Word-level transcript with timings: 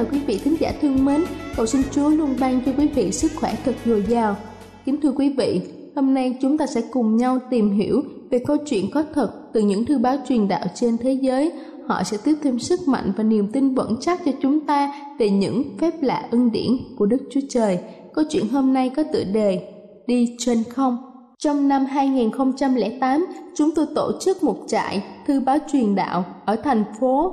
thân 0.00 0.08
chào 0.10 0.20
quý 0.20 0.26
vị 0.26 0.40
thính 0.44 0.56
giả 0.60 0.72
thương 0.80 1.04
mến, 1.04 1.24
cầu 1.56 1.66
xin 1.66 1.82
Chúa 1.90 2.08
luôn 2.08 2.34
ban 2.40 2.60
cho 2.66 2.72
quý 2.78 2.86
vị 2.86 3.12
sức 3.12 3.32
khỏe 3.36 3.56
thật 3.64 3.74
dồi 3.86 4.04
dào. 4.08 4.36
Kính 4.84 5.00
thưa 5.00 5.12
quý 5.12 5.34
vị, 5.38 5.60
hôm 5.96 6.14
nay 6.14 6.38
chúng 6.42 6.58
ta 6.58 6.66
sẽ 6.66 6.80
cùng 6.90 7.16
nhau 7.16 7.38
tìm 7.50 7.70
hiểu 7.70 8.02
về 8.30 8.38
câu 8.46 8.56
chuyện 8.56 8.90
có 8.90 9.04
thật 9.14 9.30
từ 9.52 9.60
những 9.60 9.84
thư 9.84 9.98
báo 9.98 10.16
truyền 10.28 10.48
đạo 10.48 10.64
trên 10.74 10.98
thế 10.98 11.12
giới. 11.12 11.52
Họ 11.86 12.02
sẽ 12.02 12.16
tiếp 12.24 12.34
thêm 12.42 12.58
sức 12.58 12.80
mạnh 12.88 13.12
và 13.16 13.24
niềm 13.24 13.52
tin 13.52 13.74
vững 13.74 13.96
chắc 14.00 14.20
cho 14.24 14.32
chúng 14.42 14.60
ta 14.60 14.92
về 15.18 15.30
những 15.30 15.64
phép 15.78 16.02
lạ 16.02 16.28
ân 16.30 16.52
điển 16.52 16.70
của 16.98 17.06
Đức 17.06 17.22
Chúa 17.30 17.40
Trời. 17.48 17.78
Câu 18.14 18.24
chuyện 18.30 18.48
hôm 18.48 18.72
nay 18.72 18.90
có 18.96 19.02
tựa 19.12 19.24
đề 19.24 19.68
Đi 20.06 20.36
trên 20.38 20.62
không. 20.68 20.96
Trong 21.38 21.68
năm 21.68 21.86
2008, 21.86 23.26
chúng 23.54 23.70
tôi 23.74 23.86
tổ 23.94 24.12
chức 24.20 24.42
một 24.42 24.56
trại 24.66 25.02
thư 25.26 25.40
báo 25.40 25.58
truyền 25.72 25.94
đạo 25.94 26.24
ở 26.44 26.56
thành 26.56 26.84
phố 27.00 27.32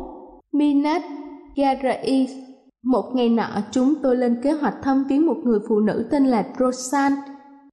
Minas 0.51 1.01
Gerais. 1.55 2.47
Một 2.87 3.15
ngày 3.15 3.29
nọ, 3.29 3.47
chúng 3.71 3.95
tôi 3.95 4.15
lên 4.15 4.41
kế 4.43 4.51
hoạch 4.51 4.73
thăm 4.81 5.03
viếng 5.03 5.25
một 5.25 5.37
người 5.43 5.59
phụ 5.67 5.79
nữ 5.79 6.07
tên 6.11 6.25
là 6.25 6.45
Rosan. 6.59 7.13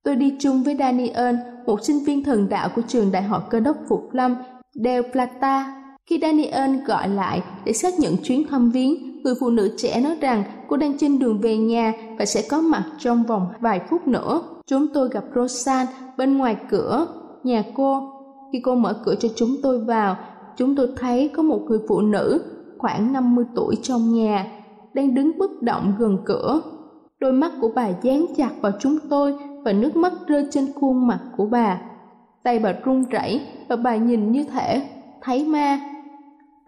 Tôi 0.02 0.16
đi 0.16 0.34
chung 0.40 0.62
với 0.62 0.76
Daniel, 0.78 1.34
một 1.66 1.84
sinh 1.84 2.04
viên 2.04 2.24
thần 2.24 2.48
đạo 2.48 2.68
của 2.76 2.82
trường 2.88 3.12
Đại 3.12 3.22
học 3.22 3.46
Cơ 3.50 3.60
đốc 3.60 3.76
Phục 3.88 4.08
Lâm, 4.12 4.34
Del 4.72 5.02
Plata. 5.12 5.82
Khi 6.06 6.18
Daniel 6.22 6.76
gọi 6.86 7.08
lại 7.08 7.42
để 7.64 7.72
xác 7.72 7.98
nhận 7.98 8.16
chuyến 8.22 8.48
thăm 8.48 8.70
viếng, 8.70 9.22
người 9.22 9.34
phụ 9.40 9.50
nữ 9.50 9.74
trẻ 9.76 10.00
nói 10.00 10.16
rằng 10.20 10.42
cô 10.68 10.76
đang 10.76 10.98
trên 10.98 11.18
đường 11.18 11.40
về 11.40 11.56
nhà 11.56 11.92
và 12.18 12.24
sẽ 12.24 12.42
có 12.50 12.60
mặt 12.60 12.84
trong 12.98 13.22
vòng 13.22 13.46
vài 13.60 13.80
phút 13.90 14.08
nữa. 14.08 14.42
Chúng 14.66 14.86
tôi 14.94 15.08
gặp 15.08 15.24
Rosan 15.34 15.86
bên 16.16 16.38
ngoài 16.38 16.56
cửa 16.70 17.06
nhà 17.44 17.64
cô. 17.74 18.02
Khi 18.52 18.60
cô 18.60 18.74
mở 18.74 19.02
cửa 19.04 19.14
cho 19.14 19.28
chúng 19.36 19.56
tôi 19.62 19.84
vào, 19.84 20.16
chúng 20.56 20.76
tôi 20.76 20.88
thấy 20.96 21.30
có 21.36 21.42
một 21.42 21.60
người 21.68 21.78
phụ 21.88 22.00
nữ 22.00 22.40
khoảng 22.78 23.12
50 23.12 23.44
tuổi 23.54 23.76
trong 23.82 24.14
nhà, 24.14 24.46
đang 24.94 25.14
đứng 25.14 25.38
bất 25.38 25.62
động 25.62 25.94
gần 25.98 26.18
cửa. 26.24 26.62
Đôi 27.20 27.32
mắt 27.32 27.52
của 27.60 27.70
bà 27.74 27.88
dán 28.02 28.26
chặt 28.36 28.50
vào 28.60 28.72
chúng 28.80 28.98
tôi 29.10 29.34
và 29.64 29.72
nước 29.72 29.96
mắt 29.96 30.12
rơi 30.26 30.46
trên 30.50 30.72
khuôn 30.74 31.06
mặt 31.06 31.20
của 31.36 31.46
bà. 31.46 31.80
Tay 32.42 32.58
bà 32.58 32.72
run 32.84 33.04
rẩy 33.04 33.40
và 33.68 33.76
bà 33.76 33.96
nhìn 33.96 34.32
như 34.32 34.44
thể 34.44 34.88
thấy 35.22 35.44
ma. 35.44 35.80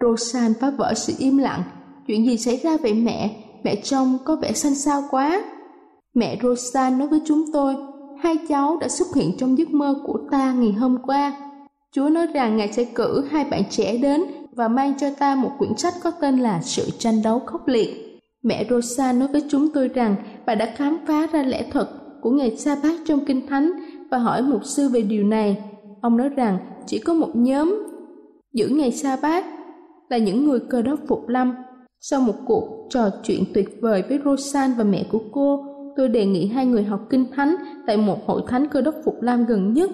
Rosan 0.00 0.54
phá 0.60 0.70
vỡ 0.70 0.94
sự 0.96 1.12
im 1.18 1.38
lặng. 1.38 1.62
Chuyện 2.06 2.26
gì 2.26 2.36
xảy 2.36 2.56
ra 2.56 2.76
vậy 2.82 2.94
mẹ? 2.94 3.36
Mẹ 3.64 3.76
trông 3.76 4.18
có 4.24 4.36
vẻ 4.36 4.52
xanh 4.52 4.74
xao 4.74 5.02
quá. 5.10 5.42
Mẹ 6.14 6.38
Rosan 6.42 6.98
nói 6.98 7.08
với 7.08 7.20
chúng 7.26 7.44
tôi, 7.52 7.76
hai 8.22 8.36
cháu 8.48 8.78
đã 8.80 8.88
xuất 8.88 9.14
hiện 9.14 9.36
trong 9.38 9.58
giấc 9.58 9.70
mơ 9.70 9.94
của 10.06 10.18
ta 10.30 10.52
ngày 10.52 10.72
hôm 10.72 10.98
qua. 11.02 11.32
Chúa 11.92 12.08
nói 12.08 12.26
rằng 12.26 12.56
Ngài 12.56 12.72
sẽ 12.72 12.84
cử 12.84 13.24
hai 13.30 13.44
bạn 13.44 13.62
trẻ 13.70 13.98
đến 13.98 14.24
và 14.52 14.68
mang 14.68 14.94
cho 14.98 15.10
ta 15.18 15.34
một 15.34 15.50
quyển 15.58 15.76
sách 15.76 15.94
có 16.02 16.10
tên 16.10 16.38
là 16.38 16.60
Sự 16.62 16.90
tranh 16.98 17.22
đấu 17.22 17.38
khốc 17.46 17.68
liệt. 17.68 18.05
Mẹ 18.46 18.66
Rosa 18.70 19.12
nói 19.12 19.28
với 19.32 19.42
chúng 19.48 19.68
tôi 19.74 19.88
rằng 19.88 20.16
bà 20.46 20.54
đã 20.54 20.72
khám 20.76 20.98
phá 21.06 21.26
ra 21.32 21.42
lẽ 21.42 21.64
thật 21.72 21.88
của 22.20 22.30
ngày 22.30 22.56
sa 22.56 22.76
bát 22.82 22.94
trong 23.06 23.24
Kinh 23.24 23.46
Thánh 23.46 23.72
và 24.10 24.18
hỏi 24.18 24.42
mục 24.42 24.64
sư 24.64 24.88
về 24.88 25.02
điều 25.02 25.24
này. 25.24 25.64
Ông 26.00 26.16
nói 26.16 26.28
rằng 26.28 26.58
chỉ 26.86 26.98
có 26.98 27.14
một 27.14 27.30
nhóm 27.34 27.82
giữ 28.52 28.68
ngày 28.68 28.92
sa 28.92 29.16
bát 29.22 29.44
là 30.08 30.18
những 30.18 30.44
người 30.44 30.60
cơ 30.60 30.82
đốc 30.82 31.00
phục 31.08 31.28
lâm. 31.28 31.54
Sau 32.00 32.20
một 32.20 32.34
cuộc 32.46 32.86
trò 32.90 33.10
chuyện 33.22 33.44
tuyệt 33.54 33.68
vời 33.80 34.02
với 34.08 34.18
Rosan 34.24 34.70
và 34.78 34.84
mẹ 34.84 35.04
của 35.12 35.20
cô, 35.32 35.64
tôi 35.96 36.08
đề 36.08 36.26
nghị 36.26 36.46
hai 36.46 36.66
người 36.66 36.84
học 36.84 37.00
Kinh 37.10 37.26
Thánh 37.32 37.56
tại 37.86 37.96
một 37.96 38.26
hội 38.26 38.42
thánh 38.46 38.68
cơ 38.68 38.80
đốc 38.80 38.94
phục 39.04 39.22
lam 39.22 39.44
gần 39.44 39.72
nhất. 39.72 39.90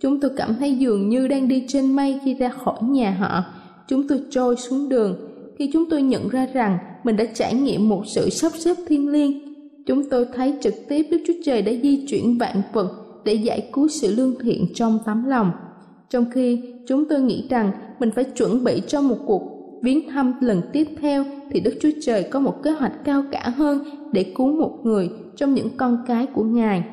Chúng 0.00 0.20
tôi 0.20 0.30
cảm 0.36 0.54
thấy 0.58 0.78
dường 0.78 1.08
như 1.08 1.28
đang 1.28 1.48
đi 1.48 1.64
trên 1.68 1.96
mây 1.96 2.20
khi 2.24 2.34
ra 2.34 2.48
khỏi 2.48 2.78
nhà 2.82 3.16
họ 3.18 3.44
chúng 3.88 4.08
tôi 4.08 4.22
trôi 4.30 4.56
xuống 4.56 4.88
đường 4.88 5.16
khi 5.58 5.70
chúng 5.72 5.90
tôi 5.90 6.02
nhận 6.02 6.28
ra 6.28 6.46
rằng 6.52 6.78
mình 7.04 7.16
đã 7.16 7.24
trải 7.34 7.54
nghiệm 7.54 7.88
một 7.88 8.02
sự 8.06 8.30
sắp 8.30 8.52
xếp 8.54 8.76
thiên 8.88 9.08
liêng. 9.08 9.54
Chúng 9.86 10.10
tôi 10.10 10.26
thấy 10.34 10.54
trực 10.60 10.74
tiếp 10.88 11.06
đức 11.10 11.18
chúa 11.26 11.32
trời 11.44 11.62
đã 11.62 11.72
di 11.82 12.06
chuyển 12.06 12.38
vạn 12.38 12.62
vật 12.72 12.92
để 13.24 13.34
giải 13.34 13.68
cứu 13.72 13.88
sự 13.88 14.14
lương 14.14 14.34
thiện 14.40 14.66
trong 14.74 14.98
tấm 15.06 15.24
lòng. 15.26 15.50
Trong 16.10 16.24
khi 16.30 16.60
chúng 16.88 17.08
tôi 17.08 17.20
nghĩ 17.20 17.46
rằng 17.50 17.70
mình 18.00 18.10
phải 18.10 18.24
chuẩn 18.24 18.64
bị 18.64 18.82
cho 18.86 19.00
một 19.00 19.18
cuộc 19.26 19.42
viếng 19.82 20.08
thăm 20.08 20.32
lần 20.40 20.62
tiếp 20.72 20.88
theo 21.00 21.24
thì 21.50 21.60
đức 21.60 21.74
chúa 21.80 21.90
trời 22.02 22.22
có 22.22 22.40
một 22.40 22.62
kế 22.62 22.70
hoạch 22.70 23.04
cao 23.04 23.24
cả 23.32 23.48
hơn 23.56 23.84
để 24.12 24.32
cứu 24.34 24.52
một 24.52 24.78
người 24.82 25.10
trong 25.36 25.54
những 25.54 25.68
con 25.76 26.04
cái 26.06 26.26
của 26.26 26.44
ngài. 26.44 26.84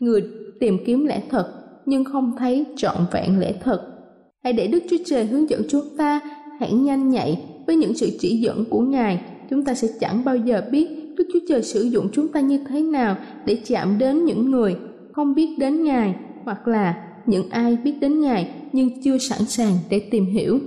Người 0.00 0.22
tìm 0.60 0.78
kiếm 0.86 1.06
lẽ 1.06 1.22
thật 1.30 1.54
nhưng 1.86 2.04
không 2.04 2.32
thấy 2.38 2.64
trọn 2.76 2.96
vẹn 3.12 3.38
lẽ 3.38 3.52
thật. 3.62 3.98
Hãy 4.44 4.52
để 4.52 4.66
Đức 4.66 4.82
Chúa 4.90 4.96
Trời 5.06 5.24
hướng 5.24 5.50
dẫn 5.50 5.62
chúng 5.68 5.96
ta, 5.98 6.20
hãy 6.60 6.72
nhanh 6.72 7.10
nhạy 7.10 7.42
với 7.66 7.76
những 7.76 7.94
sự 7.94 8.10
chỉ 8.20 8.36
dẫn 8.36 8.64
của 8.70 8.80
Ngài. 8.80 9.20
Chúng 9.50 9.64
ta 9.64 9.74
sẽ 9.74 9.88
chẳng 10.00 10.24
bao 10.24 10.36
giờ 10.36 10.62
biết 10.72 10.88
Đức 11.16 11.24
Chúa 11.32 11.38
Trời 11.48 11.62
sử 11.62 11.82
dụng 11.82 12.08
chúng 12.12 12.28
ta 12.28 12.40
như 12.40 12.58
thế 12.68 12.80
nào 12.80 13.16
để 13.44 13.58
chạm 13.66 13.98
đến 13.98 14.24
những 14.24 14.50
người 14.50 14.76
không 15.12 15.34
biết 15.34 15.56
đến 15.58 15.84
Ngài 15.84 16.14
hoặc 16.44 16.68
là 16.68 17.04
những 17.26 17.50
ai 17.50 17.76
biết 17.84 17.94
đến 18.00 18.20
Ngài 18.20 18.50
nhưng 18.72 19.02
chưa 19.02 19.18
sẵn 19.18 19.44
sàng 19.44 19.72
để 19.90 20.08
tìm 20.10 20.26
hiểu. 20.26 20.58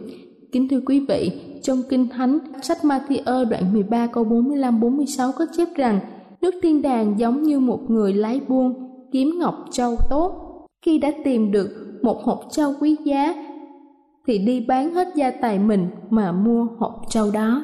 Kính 0.51 0.67
thưa 0.67 0.79
quý 0.85 1.05
vị, 1.09 1.31
trong 1.63 1.81
Kinh 1.89 2.07
Thánh, 2.09 2.39
sách 2.61 2.77
Matthew 2.81 3.49
đoạn 3.49 3.73
13 3.73 4.07
câu 4.07 4.23
45-46 4.23 5.31
có 5.31 5.45
chép 5.57 5.67
rằng 5.75 5.99
nước 6.41 6.53
thiên 6.63 6.81
đàng 6.81 7.19
giống 7.19 7.43
như 7.43 7.59
một 7.59 7.89
người 7.89 8.13
lái 8.13 8.41
buôn 8.47 8.73
kiếm 9.11 9.39
ngọc 9.39 9.65
châu 9.71 9.95
tốt. 10.09 10.47
Khi 10.85 10.97
đã 10.97 11.11
tìm 11.23 11.51
được 11.51 11.69
một 12.01 12.23
hộp 12.23 12.41
châu 12.51 12.73
quý 12.79 12.95
giá 13.05 13.33
thì 14.27 14.37
đi 14.37 14.65
bán 14.67 14.93
hết 14.93 15.07
gia 15.15 15.31
tài 15.31 15.59
mình 15.59 15.87
mà 16.09 16.31
mua 16.31 16.67
hộp 16.77 17.01
châu 17.09 17.31
đó. 17.31 17.63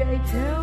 shaitan. 0.00 0.59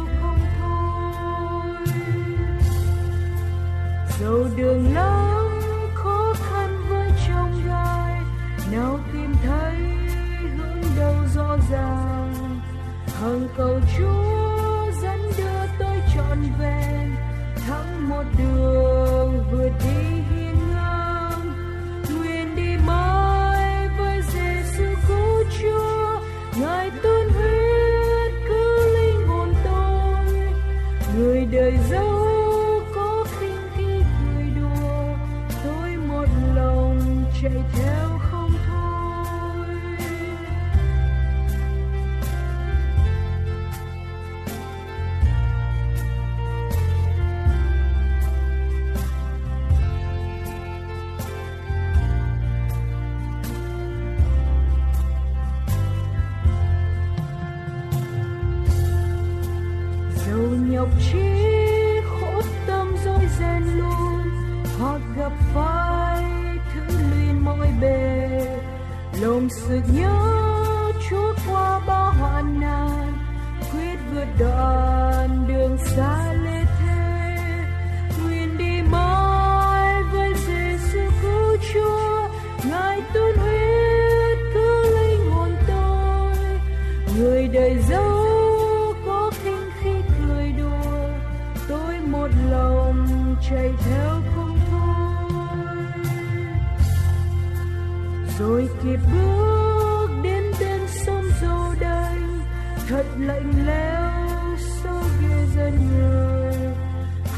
lạnh 103.38 103.66
lẽo 103.68 104.58
sâu 104.58 105.02
ghê 105.22 105.46
ra 105.56 105.70
người 105.70 106.54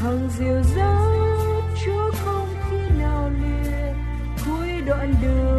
hàng 0.00 0.28
diều 0.38 0.62
dấu 0.62 1.62
chúa 1.84 2.10
không 2.24 2.48
khi 2.70 2.98
nào 2.98 3.30
lìa. 3.42 3.92
Cuối 4.46 4.80
đoạn 4.86 5.14
đường 5.22 5.49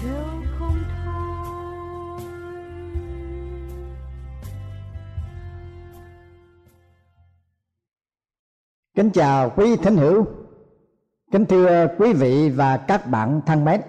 Kính 0.00 0.10
chào 9.14 9.50
quý 9.56 9.76
thính 9.76 9.96
hữu, 9.96 10.26
kính 11.32 11.46
thưa 11.46 11.86
quý 11.98 12.12
vị 12.12 12.50
và 12.50 12.76
các 12.76 13.06
bạn 13.06 13.40
thân 13.46 13.64
mến. 13.64 13.80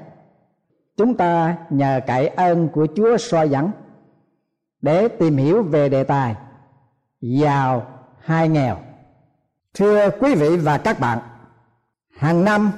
Chúng 0.97 1.17
ta 1.17 1.57
nhờ 1.69 1.99
cậy 2.07 2.27
ơn 2.27 2.69
của 2.69 2.87
Chúa 2.95 3.17
soi 3.17 3.49
dẫn 3.49 3.71
để 4.81 5.07
tìm 5.07 5.37
hiểu 5.37 5.63
về 5.63 5.89
đề 5.89 6.03
tài 6.03 6.35
giàu 7.21 7.87
hay 8.19 8.49
nghèo. 8.49 8.77
Thưa 9.73 10.09
quý 10.09 10.35
vị 10.35 10.57
và 10.57 10.77
các 10.77 10.99
bạn, 10.99 11.19
hàng 12.17 12.45
năm 12.45 12.71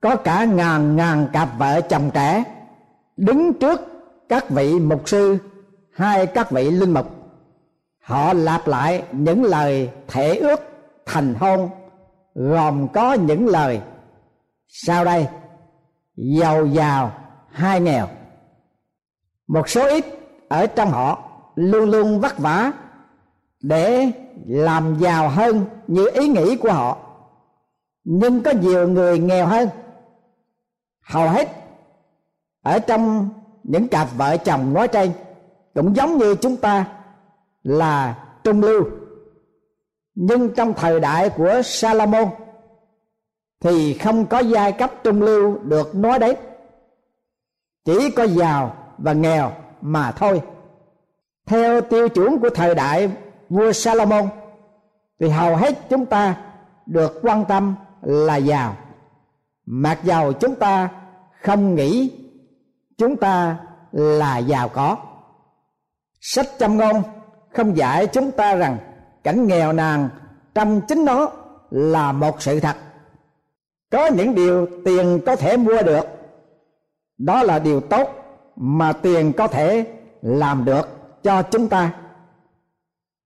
có 0.00 0.16
cả 0.16 0.44
ngàn 0.44 0.96
ngàn 0.96 1.28
cặp 1.32 1.48
vợ 1.58 1.80
chồng 1.80 2.10
trẻ 2.14 2.44
đứng 3.16 3.54
trước 3.54 3.80
các 4.28 4.50
vị 4.50 4.78
mục 4.80 5.08
sư 5.08 5.38
hay 5.92 6.26
các 6.26 6.50
vị 6.50 6.70
linh 6.70 6.94
mục. 6.94 7.06
Họ 8.00 8.32
lặp 8.32 8.66
lại 8.66 9.04
những 9.12 9.44
lời 9.44 9.90
thể 10.08 10.36
ước 10.36 10.60
thành 11.06 11.34
hôn, 11.34 11.70
gồm 12.34 12.88
có 12.88 13.12
những 13.12 13.46
lời 13.46 13.80
sau 14.68 15.04
đây? 15.04 15.28
Giàu 16.16 16.66
giàu, 16.66 17.12
hai 17.50 17.80
nghèo. 17.80 18.08
Một 19.46 19.68
số 19.68 19.88
ít 19.88 20.04
ở 20.48 20.66
trong 20.66 20.90
họ 20.90 21.30
luôn 21.54 21.90
luôn 21.90 22.20
vất 22.20 22.38
vả 22.38 22.72
để 23.62 24.10
làm 24.46 24.96
giàu 24.98 25.28
hơn 25.28 25.64
như 25.86 26.10
ý 26.14 26.28
nghĩ 26.28 26.56
của 26.56 26.72
họ. 26.72 26.98
Nhưng 28.04 28.42
có 28.42 28.50
nhiều 28.50 28.88
người 28.88 29.18
nghèo 29.18 29.46
hơn. 29.46 29.68
Hầu 31.00 31.28
hết 31.28 31.63
ở 32.64 32.78
trong 32.78 33.28
những 33.62 33.88
cặp 33.88 34.08
vợ 34.16 34.36
chồng 34.36 34.74
nói 34.74 34.88
trên, 34.88 35.12
cũng 35.74 35.96
giống 35.96 36.18
như 36.18 36.34
chúng 36.34 36.56
ta 36.56 36.86
là 37.62 38.18
trung 38.44 38.60
lưu. 38.60 38.84
Nhưng 40.14 40.54
trong 40.54 40.74
thời 40.74 41.00
đại 41.00 41.30
của 41.30 41.62
Salomon 41.64 42.28
thì 43.60 43.94
không 43.94 44.26
có 44.26 44.38
giai 44.38 44.72
cấp 44.72 44.92
trung 45.04 45.22
lưu 45.22 45.58
được 45.62 45.94
nói 45.94 46.18
đến. 46.18 46.36
Chỉ 47.84 48.10
có 48.10 48.24
giàu 48.24 48.76
và 48.98 49.12
nghèo 49.12 49.52
mà 49.80 50.12
thôi. 50.12 50.42
Theo 51.46 51.80
tiêu 51.80 52.08
chuẩn 52.08 52.38
của 52.38 52.50
thời 52.50 52.74
đại 52.74 53.10
vua 53.48 53.72
Salomon, 53.72 54.28
thì 55.20 55.28
hầu 55.28 55.56
hết 55.56 55.78
chúng 55.90 56.06
ta 56.06 56.36
được 56.86 57.20
quan 57.22 57.44
tâm 57.44 57.74
là 58.02 58.36
giàu. 58.36 58.76
Mặc 59.66 59.98
dầu 60.04 60.32
chúng 60.32 60.54
ta 60.54 60.88
không 61.42 61.74
nghĩ 61.74 62.23
chúng 62.98 63.16
ta 63.16 63.56
là 63.92 64.38
giàu 64.38 64.68
có. 64.68 64.96
Sách 66.20 66.46
châm 66.58 66.76
ngôn 66.76 67.02
không 67.52 67.76
dạy 67.76 68.06
chúng 68.06 68.30
ta 68.30 68.54
rằng 68.54 68.78
cảnh 69.24 69.46
nghèo 69.46 69.72
nàn 69.72 70.08
trong 70.54 70.80
chính 70.88 71.04
nó 71.04 71.30
là 71.70 72.12
một 72.12 72.42
sự 72.42 72.60
thật. 72.60 72.76
Có 73.90 74.06
những 74.06 74.34
điều 74.34 74.68
tiền 74.84 75.20
có 75.26 75.36
thể 75.36 75.56
mua 75.56 75.82
được. 75.82 76.06
Đó 77.18 77.42
là 77.42 77.58
điều 77.58 77.80
tốt 77.80 78.08
mà 78.56 78.92
tiền 78.92 79.32
có 79.32 79.46
thể 79.46 79.86
làm 80.22 80.64
được 80.64 80.88
cho 81.22 81.42
chúng 81.42 81.68
ta. 81.68 81.94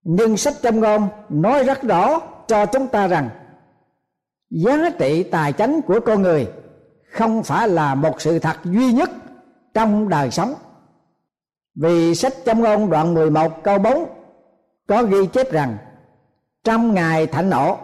Nhưng 0.03 0.37
sách 0.37 0.53
châm 0.61 0.79
ngôn 0.79 1.07
nói 1.29 1.63
rất 1.63 1.81
rõ 1.81 2.19
cho 2.47 2.65
chúng 2.65 2.87
ta 2.87 3.07
rằng 3.07 3.29
giá 4.49 4.89
trị 4.99 5.23
tài 5.23 5.53
chánh 5.53 5.81
của 5.81 5.99
con 6.05 6.21
người 6.21 6.47
không 7.11 7.43
phải 7.43 7.69
là 7.69 7.95
một 7.95 8.21
sự 8.21 8.39
thật 8.39 8.57
duy 8.63 8.93
nhất 8.93 9.09
trong 9.73 10.09
đời 10.09 10.31
sống. 10.31 10.53
Vì 11.75 12.15
sách 12.15 12.33
châm 12.45 12.61
ngôn 12.61 12.89
đoạn 12.89 13.13
11 13.13 13.63
câu 13.63 13.79
4 13.79 14.05
có 14.87 15.03
ghi 15.03 15.27
chép 15.33 15.51
rằng, 15.51 15.77
trong 16.63 16.93
ngày 16.93 17.27
thạnh 17.27 17.49
nộ, 17.49 17.77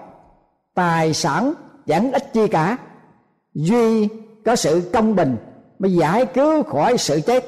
tài 0.74 1.14
sản 1.14 1.54
chẳng 1.88 2.12
ít 2.12 2.34
chi 2.34 2.48
cả, 2.48 2.78
duy 3.54 4.10
có 4.46 4.56
sự 4.56 4.90
công 4.94 5.16
bình 5.16 5.38
mới 5.80 5.94
giải 5.94 6.26
cứu 6.26 6.64
khỏi 6.64 6.98
sự 6.98 7.22
chết. 7.26 7.46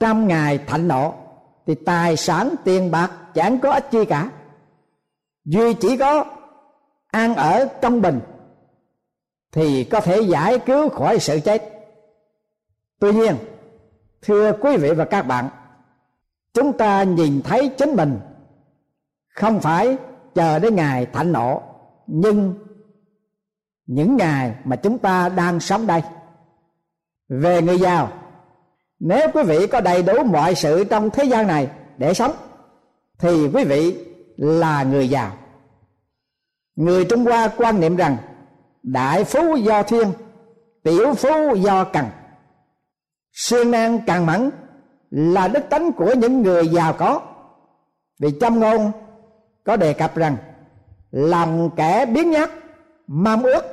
Trong 0.00 0.26
ngày 0.26 0.58
thạnh 0.58 0.88
nộ 0.88 1.14
thì 1.66 1.74
tài 1.74 2.16
sản 2.16 2.54
tiền 2.64 2.90
bạc 2.90 3.10
chẳng 3.34 3.58
có 3.58 3.72
ích 3.72 3.90
chi 3.90 4.04
cả, 4.04 4.30
duy 5.44 5.74
chỉ 5.74 5.96
có 5.96 6.24
ăn 7.10 7.34
ở 7.34 7.68
công 7.82 8.02
bình 8.02 8.20
thì 9.52 9.84
có 9.84 10.00
thể 10.00 10.20
giải 10.20 10.58
cứu 10.58 10.88
khỏi 10.88 11.18
sự 11.18 11.40
chết 11.44 11.73
tuy 12.98 13.12
nhiên, 13.12 13.36
thưa 14.22 14.52
quý 14.60 14.76
vị 14.76 14.90
và 14.90 15.04
các 15.04 15.22
bạn, 15.22 15.48
chúng 16.54 16.72
ta 16.72 17.02
nhìn 17.02 17.42
thấy 17.42 17.68
chính 17.68 17.96
mình 17.96 18.20
không 19.28 19.60
phải 19.60 19.96
chờ 20.34 20.58
đến 20.58 20.76
ngày 20.76 21.06
thạnh 21.06 21.32
nộ, 21.32 21.62
nhưng 22.06 22.54
những 23.86 24.16
ngày 24.16 24.54
mà 24.64 24.76
chúng 24.76 24.98
ta 24.98 25.28
đang 25.28 25.60
sống 25.60 25.86
đây. 25.86 26.02
Về 27.28 27.62
người 27.62 27.78
giàu, 27.78 28.12
nếu 28.98 29.28
quý 29.34 29.42
vị 29.42 29.66
có 29.66 29.80
đầy 29.80 30.02
đủ 30.02 30.24
mọi 30.24 30.54
sự 30.54 30.84
trong 30.84 31.10
thế 31.10 31.24
gian 31.24 31.46
này 31.46 31.70
để 31.96 32.14
sống, 32.14 32.32
thì 33.18 33.48
quý 33.54 33.64
vị 33.64 34.06
là 34.36 34.82
người 34.82 35.08
giàu. 35.08 35.32
Người 36.76 37.04
trung 37.04 37.24
hoa 37.24 37.48
quan 37.56 37.80
niệm 37.80 37.96
rằng, 37.96 38.16
đại 38.82 39.24
phú 39.24 39.56
do 39.56 39.82
thiên, 39.82 40.12
tiểu 40.82 41.14
phú 41.14 41.54
do 41.54 41.84
cần 41.84 42.04
siêng 43.34 43.70
năng 43.70 44.00
càng 44.06 44.26
mẫn 44.26 44.50
là 45.10 45.48
đức 45.48 45.60
tánh 45.70 45.92
của 45.92 46.14
những 46.14 46.42
người 46.42 46.68
giàu 46.68 46.92
có. 46.92 47.20
Vì 48.18 48.30
trong 48.40 48.60
ngôn 48.60 48.92
có 49.64 49.76
đề 49.76 49.92
cập 49.92 50.16
rằng 50.16 50.36
lòng 51.10 51.70
kẻ 51.76 52.06
biến 52.06 52.30
nhát, 52.30 52.50
mong 53.06 53.42
ước 53.42 53.64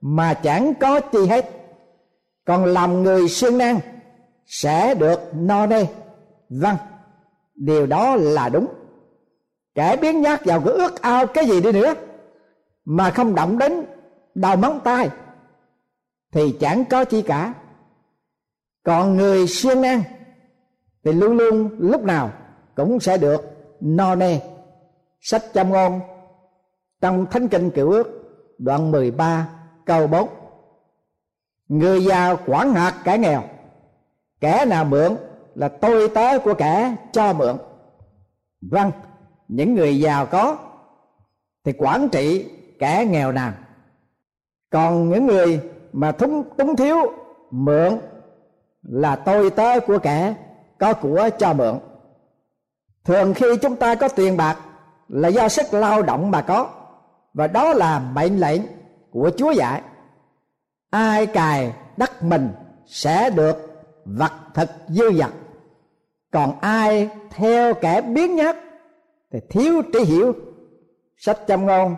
mà 0.00 0.34
chẳng 0.34 0.74
có 0.74 1.00
chi 1.00 1.26
hết. 1.26 1.50
Còn 2.44 2.64
lòng 2.64 3.02
người 3.02 3.28
siêng 3.28 3.58
năng 3.58 3.80
sẽ 4.46 4.94
được 4.94 5.20
no 5.34 5.66
nê. 5.66 5.86
Vâng 6.48 6.76
điều 7.54 7.86
đó 7.86 8.16
là 8.16 8.48
đúng. 8.48 8.66
Kẻ 9.74 9.96
biến 9.96 10.22
nhát 10.22 10.44
vào 10.44 10.60
cái 10.60 10.74
ước 10.74 11.02
ao 11.02 11.26
cái 11.26 11.46
gì 11.46 11.60
đi 11.60 11.72
nữa 11.72 11.94
mà 12.84 13.10
không 13.10 13.34
động 13.34 13.58
đến 13.58 13.84
đầu 14.34 14.56
móng 14.56 14.80
tay 14.84 15.10
thì 16.32 16.56
chẳng 16.60 16.84
có 16.84 17.04
chi 17.04 17.22
cả 17.22 17.54
còn 18.88 19.16
người 19.16 19.46
siêng 19.46 19.82
năng 19.82 20.02
thì 21.04 21.12
luôn 21.12 21.36
luôn 21.36 21.70
lúc 21.78 22.02
nào 22.02 22.30
cũng 22.74 23.00
sẽ 23.00 23.18
được 23.18 23.40
no 23.80 24.14
nê. 24.14 24.40
Sách 25.20 25.42
châm 25.54 25.70
ngôn, 25.70 26.00
trong 27.00 27.26
thánh 27.26 27.48
kinh 27.48 27.70
cựu 27.70 27.90
ước, 27.90 28.06
đoạn 28.58 28.90
13 28.90 29.48
câu 29.84 30.06
4 30.06 30.28
người 31.68 32.04
giàu 32.04 32.38
quản 32.46 32.74
hạt 32.74 32.94
kẻ 33.04 33.18
nghèo, 33.18 33.42
kẻ 34.40 34.64
nào 34.64 34.84
mượn 34.84 35.16
là 35.54 35.68
tôi 35.68 36.08
tớ 36.08 36.38
của 36.38 36.54
kẻ 36.54 36.96
cho 37.12 37.32
mượn. 37.32 37.56
Vâng 38.60 38.90
những 39.48 39.74
người 39.74 40.00
giàu 40.00 40.26
có 40.26 40.58
thì 41.64 41.72
quản 41.78 42.08
trị 42.08 42.50
kẻ 42.78 43.06
nghèo 43.10 43.32
nàn 43.32 43.52
còn 44.70 45.08
những 45.08 45.26
người 45.26 45.60
mà 45.92 46.12
thúng, 46.12 46.44
túng 46.56 46.76
thiếu, 46.76 46.96
mượn 47.50 47.98
là 48.88 49.16
tôi 49.16 49.50
tớ 49.50 49.80
của 49.80 49.98
kẻ 49.98 50.34
có 50.78 50.92
của 50.92 51.28
cho 51.38 51.52
mượn. 51.52 51.78
Thường 53.04 53.34
khi 53.34 53.46
chúng 53.62 53.76
ta 53.76 53.94
có 53.94 54.08
tiền 54.08 54.36
bạc 54.36 54.56
là 55.08 55.28
do 55.28 55.48
sức 55.48 55.74
lao 55.74 56.02
động 56.02 56.30
mà 56.30 56.42
có, 56.42 56.70
và 57.34 57.46
đó 57.46 57.72
là 57.72 57.98
mệnh 57.98 58.40
lệnh 58.40 58.62
của 59.10 59.30
chúa 59.36 59.50
dạy. 59.50 59.82
Ai 60.90 61.26
cài 61.26 61.72
đất 61.96 62.22
mình 62.22 62.48
sẽ 62.86 63.30
được 63.30 63.56
vật 64.04 64.32
thực 64.54 64.68
dư 64.88 65.12
dật. 65.12 65.30
Còn 66.32 66.60
ai 66.60 67.10
theo 67.30 67.74
kẻ 67.74 68.00
biến 68.00 68.36
nhát 68.36 68.56
thì 69.32 69.38
thiếu 69.50 69.82
trí 69.92 70.04
hiểu. 70.04 70.32
Sách 71.16 71.38
châm 71.46 71.66
ngôn, 71.66 71.96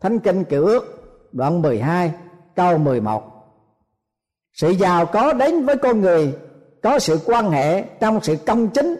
thánh 0.00 0.18
kinh 0.18 0.44
cựu 0.44 0.66
ước, 0.66 0.84
đoạn 1.32 1.62
12 1.62 2.12
câu 2.54 2.78
11 2.78 3.35
sự 4.56 4.70
giàu 4.70 5.06
có 5.06 5.32
đến 5.32 5.66
với 5.66 5.76
con 5.76 6.00
người 6.00 6.34
có 6.82 6.98
sự 6.98 7.20
quan 7.26 7.50
hệ 7.50 7.82
trong 7.82 8.20
sự 8.22 8.36
công 8.46 8.68
chính 8.68 8.96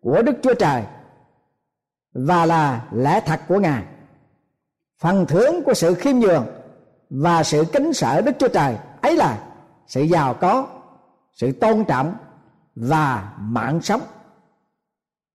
của 0.00 0.22
đức 0.22 0.32
chúa 0.42 0.54
trời 0.54 0.82
và 2.14 2.46
là 2.46 2.84
lẽ 2.92 3.20
thật 3.26 3.40
của 3.48 3.58
ngài. 3.58 3.82
Phần 5.00 5.26
thưởng 5.26 5.62
của 5.64 5.74
sự 5.74 5.94
khiêm 5.94 6.18
nhường 6.18 6.46
và 7.10 7.42
sự 7.42 7.64
kính 7.72 7.92
sợ 7.92 8.20
đức 8.20 8.32
chúa 8.38 8.48
trời 8.48 8.76
ấy 9.00 9.16
là 9.16 9.38
sự 9.86 10.02
giàu 10.02 10.34
có 10.34 10.66
sự 11.32 11.52
tôn 11.52 11.84
trọng 11.84 12.14
và 12.76 13.32
mạng 13.40 13.80
sống. 13.82 14.00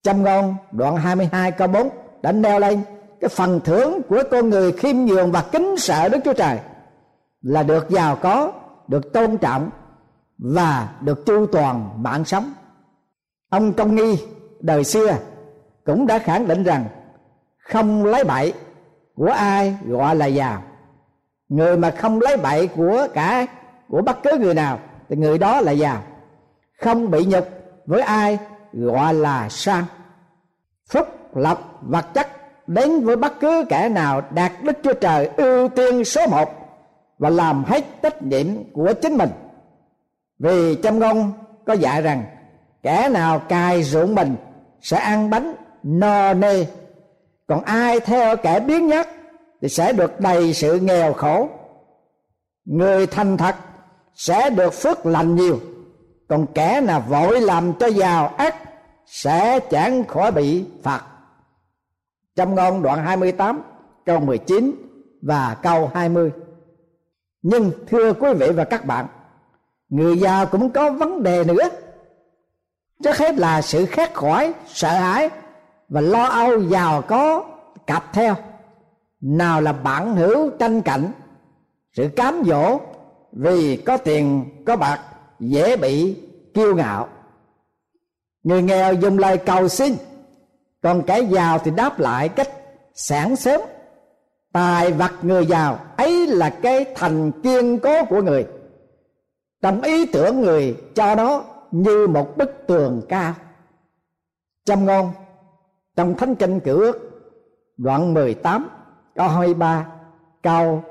Châm 0.03 0.23
ngôn 0.23 0.55
đoạn 0.71 0.97
22 0.97 1.51
câu 1.51 1.67
4 1.67 1.89
đã 2.21 2.31
nêu 2.31 2.59
lên 2.59 2.81
cái 3.19 3.29
phần 3.29 3.59
thưởng 3.63 4.01
của 4.09 4.23
con 4.31 4.49
người 4.49 4.71
khiêm 4.71 4.95
nhường 4.97 5.31
và 5.31 5.43
kính 5.51 5.75
sợ 5.77 6.09
Đức 6.09 6.19
Chúa 6.25 6.33
Trời 6.33 6.59
là 7.41 7.63
được 7.63 7.89
giàu 7.89 8.15
có, 8.15 8.51
được 8.91 9.13
tôn 9.13 9.37
trọng 9.37 9.69
và 10.37 10.89
được 11.01 11.25
chu 11.25 11.45
toàn 11.45 12.03
mạng 12.03 12.25
sống. 12.25 12.53
Ông 13.49 13.73
Công 13.73 13.95
Nghi 13.95 14.17
đời 14.59 14.83
xưa 14.83 15.17
cũng 15.85 16.07
đã 16.07 16.19
khẳng 16.19 16.47
định 16.47 16.63
rằng 16.63 16.85
không 17.57 18.05
lấy 18.05 18.23
bậy 18.23 18.53
của 19.15 19.29
ai 19.29 19.75
gọi 19.85 20.15
là 20.15 20.25
giàu. 20.25 20.63
Người 21.49 21.77
mà 21.77 21.91
không 21.91 22.21
lấy 22.21 22.37
bậy 22.37 22.67
của 22.67 23.07
cả, 23.13 23.45
của 23.89 24.01
bất 24.01 24.23
cứ 24.23 24.37
người 24.37 24.53
nào 24.53 24.79
thì 25.09 25.15
người 25.15 25.37
đó 25.37 25.61
là 25.61 25.71
giàu. 25.71 26.03
Không 26.81 27.11
bị 27.11 27.25
nhục 27.25 27.47
với 27.85 28.01
ai 28.01 28.39
gọi 28.73 29.13
là 29.13 29.49
sang 29.49 29.83
phúc, 30.89 31.07
lộc, 31.33 31.79
vật 31.81 32.05
chất 32.13 32.27
đến 32.67 33.05
với 33.05 33.15
bất 33.15 33.39
cứ 33.39 33.65
kẻ 33.69 33.89
nào 33.89 34.21
đạt 34.31 34.51
đức 34.61 34.77
chúa 34.83 34.93
trời 34.93 35.29
ưu 35.37 35.69
tiên 35.69 36.05
số 36.05 36.27
một 36.27 36.60
và 37.21 37.29
làm 37.29 37.63
hết 37.63 37.83
trách 38.01 38.23
nhiệm 38.23 38.47
của 38.73 38.93
chính 39.01 39.17
mình. 39.17 39.29
Vì 40.39 40.77
châm 40.83 40.99
ngôn 40.99 41.31
có 41.65 41.73
dạy 41.73 42.01
rằng, 42.01 42.23
kẻ 42.83 43.09
nào 43.09 43.39
cài 43.39 43.83
ruộng 43.83 44.15
mình 44.15 44.35
sẽ 44.81 44.97
ăn 44.97 45.29
bánh 45.29 45.55
no 45.83 46.33
nê. 46.33 46.65
Còn 47.47 47.61
ai 47.61 47.99
theo 47.99 48.37
kẻ 48.37 48.59
biến 48.59 48.87
nhất 48.87 49.07
thì 49.61 49.69
sẽ 49.69 49.93
được 49.93 50.19
đầy 50.19 50.53
sự 50.53 50.79
nghèo 50.79 51.13
khổ. 51.13 51.49
Người 52.65 53.07
thành 53.07 53.37
thật 53.37 53.55
sẽ 54.13 54.49
được 54.49 54.73
phước 54.73 55.05
lành 55.05 55.35
nhiều. 55.35 55.59
Còn 56.27 56.45
kẻ 56.53 56.81
nào 56.81 57.03
vội 57.09 57.41
làm 57.41 57.73
cho 57.73 57.87
giàu 57.87 58.27
ác 58.37 58.55
sẽ 59.05 59.59
chẳng 59.59 60.03
khỏi 60.03 60.31
bị 60.31 60.65
phạt. 60.83 61.01
Trong 62.35 62.55
ngôn 62.55 62.81
đoạn 62.81 63.05
28 63.05 63.61
câu 64.05 64.19
19 64.19 64.71
và 65.21 65.57
câu 65.63 65.91
20 65.93 66.31
nhưng 67.41 67.71
thưa 67.87 68.13
quý 68.13 68.33
vị 68.33 68.49
và 68.51 68.63
các 68.63 68.85
bạn, 68.85 69.07
người 69.89 70.17
giàu 70.17 70.45
cũng 70.45 70.69
có 70.69 70.91
vấn 70.91 71.23
đề 71.23 71.43
nữa. 71.43 71.69
Trước 73.03 73.17
hết 73.17 73.35
là 73.35 73.61
sự 73.61 73.85
khát 73.85 74.13
khỏi 74.13 74.53
sợ 74.67 74.89
hãi 74.89 75.29
và 75.89 76.01
lo 76.01 76.23
âu 76.23 76.63
giàu 76.63 77.01
có 77.01 77.43
cặp 77.87 78.13
theo. 78.13 78.35
Nào 79.21 79.61
là 79.61 79.73
bạn 79.73 80.15
hữu 80.15 80.49
tranh 80.49 80.81
cạnh, 80.81 81.11
sự 81.93 82.09
cám 82.15 82.43
dỗ 82.45 82.79
vì 83.31 83.77
có 83.77 83.97
tiền, 83.97 84.45
có 84.65 84.75
bạc, 84.75 84.99
dễ 85.39 85.77
bị 85.77 86.17
kiêu 86.53 86.75
ngạo. 86.75 87.07
Người 88.43 88.61
nghèo 88.61 88.93
dùng 88.93 89.17
lời 89.17 89.37
cầu 89.37 89.67
xin, 89.67 89.95
còn 90.81 91.03
kẻ 91.07 91.21
giàu 91.21 91.59
thì 91.59 91.71
đáp 91.71 91.99
lại 91.99 92.29
cách 92.29 92.49
sáng 92.93 93.35
sớm 93.35 93.61
tài 94.51 94.91
vật 94.91 95.11
người 95.21 95.45
giàu, 95.45 95.79
ấy 95.97 96.27
là 96.27 96.49
cái 96.49 96.85
thành 96.95 97.31
kiên 97.31 97.79
cố 97.79 98.05
của 98.05 98.21
người. 98.21 98.47
Trong 99.61 99.81
ý 99.81 100.05
tưởng 100.05 100.41
người 100.41 100.77
cho 100.95 101.15
nó 101.15 101.43
như 101.71 102.07
một 102.07 102.37
bức 102.37 102.67
tường 102.67 103.01
cao. 103.09 103.33
Trong 104.65 104.85
ngôn, 104.85 105.11
trong 105.95 106.15
thánh 106.17 106.35
kinh 106.35 106.59
cử 106.59 106.77
ước, 106.77 107.23
đoạn 107.77 108.13
18 108.13 108.69
câu 109.15 109.27
23 109.27 109.85
câu 110.41 110.83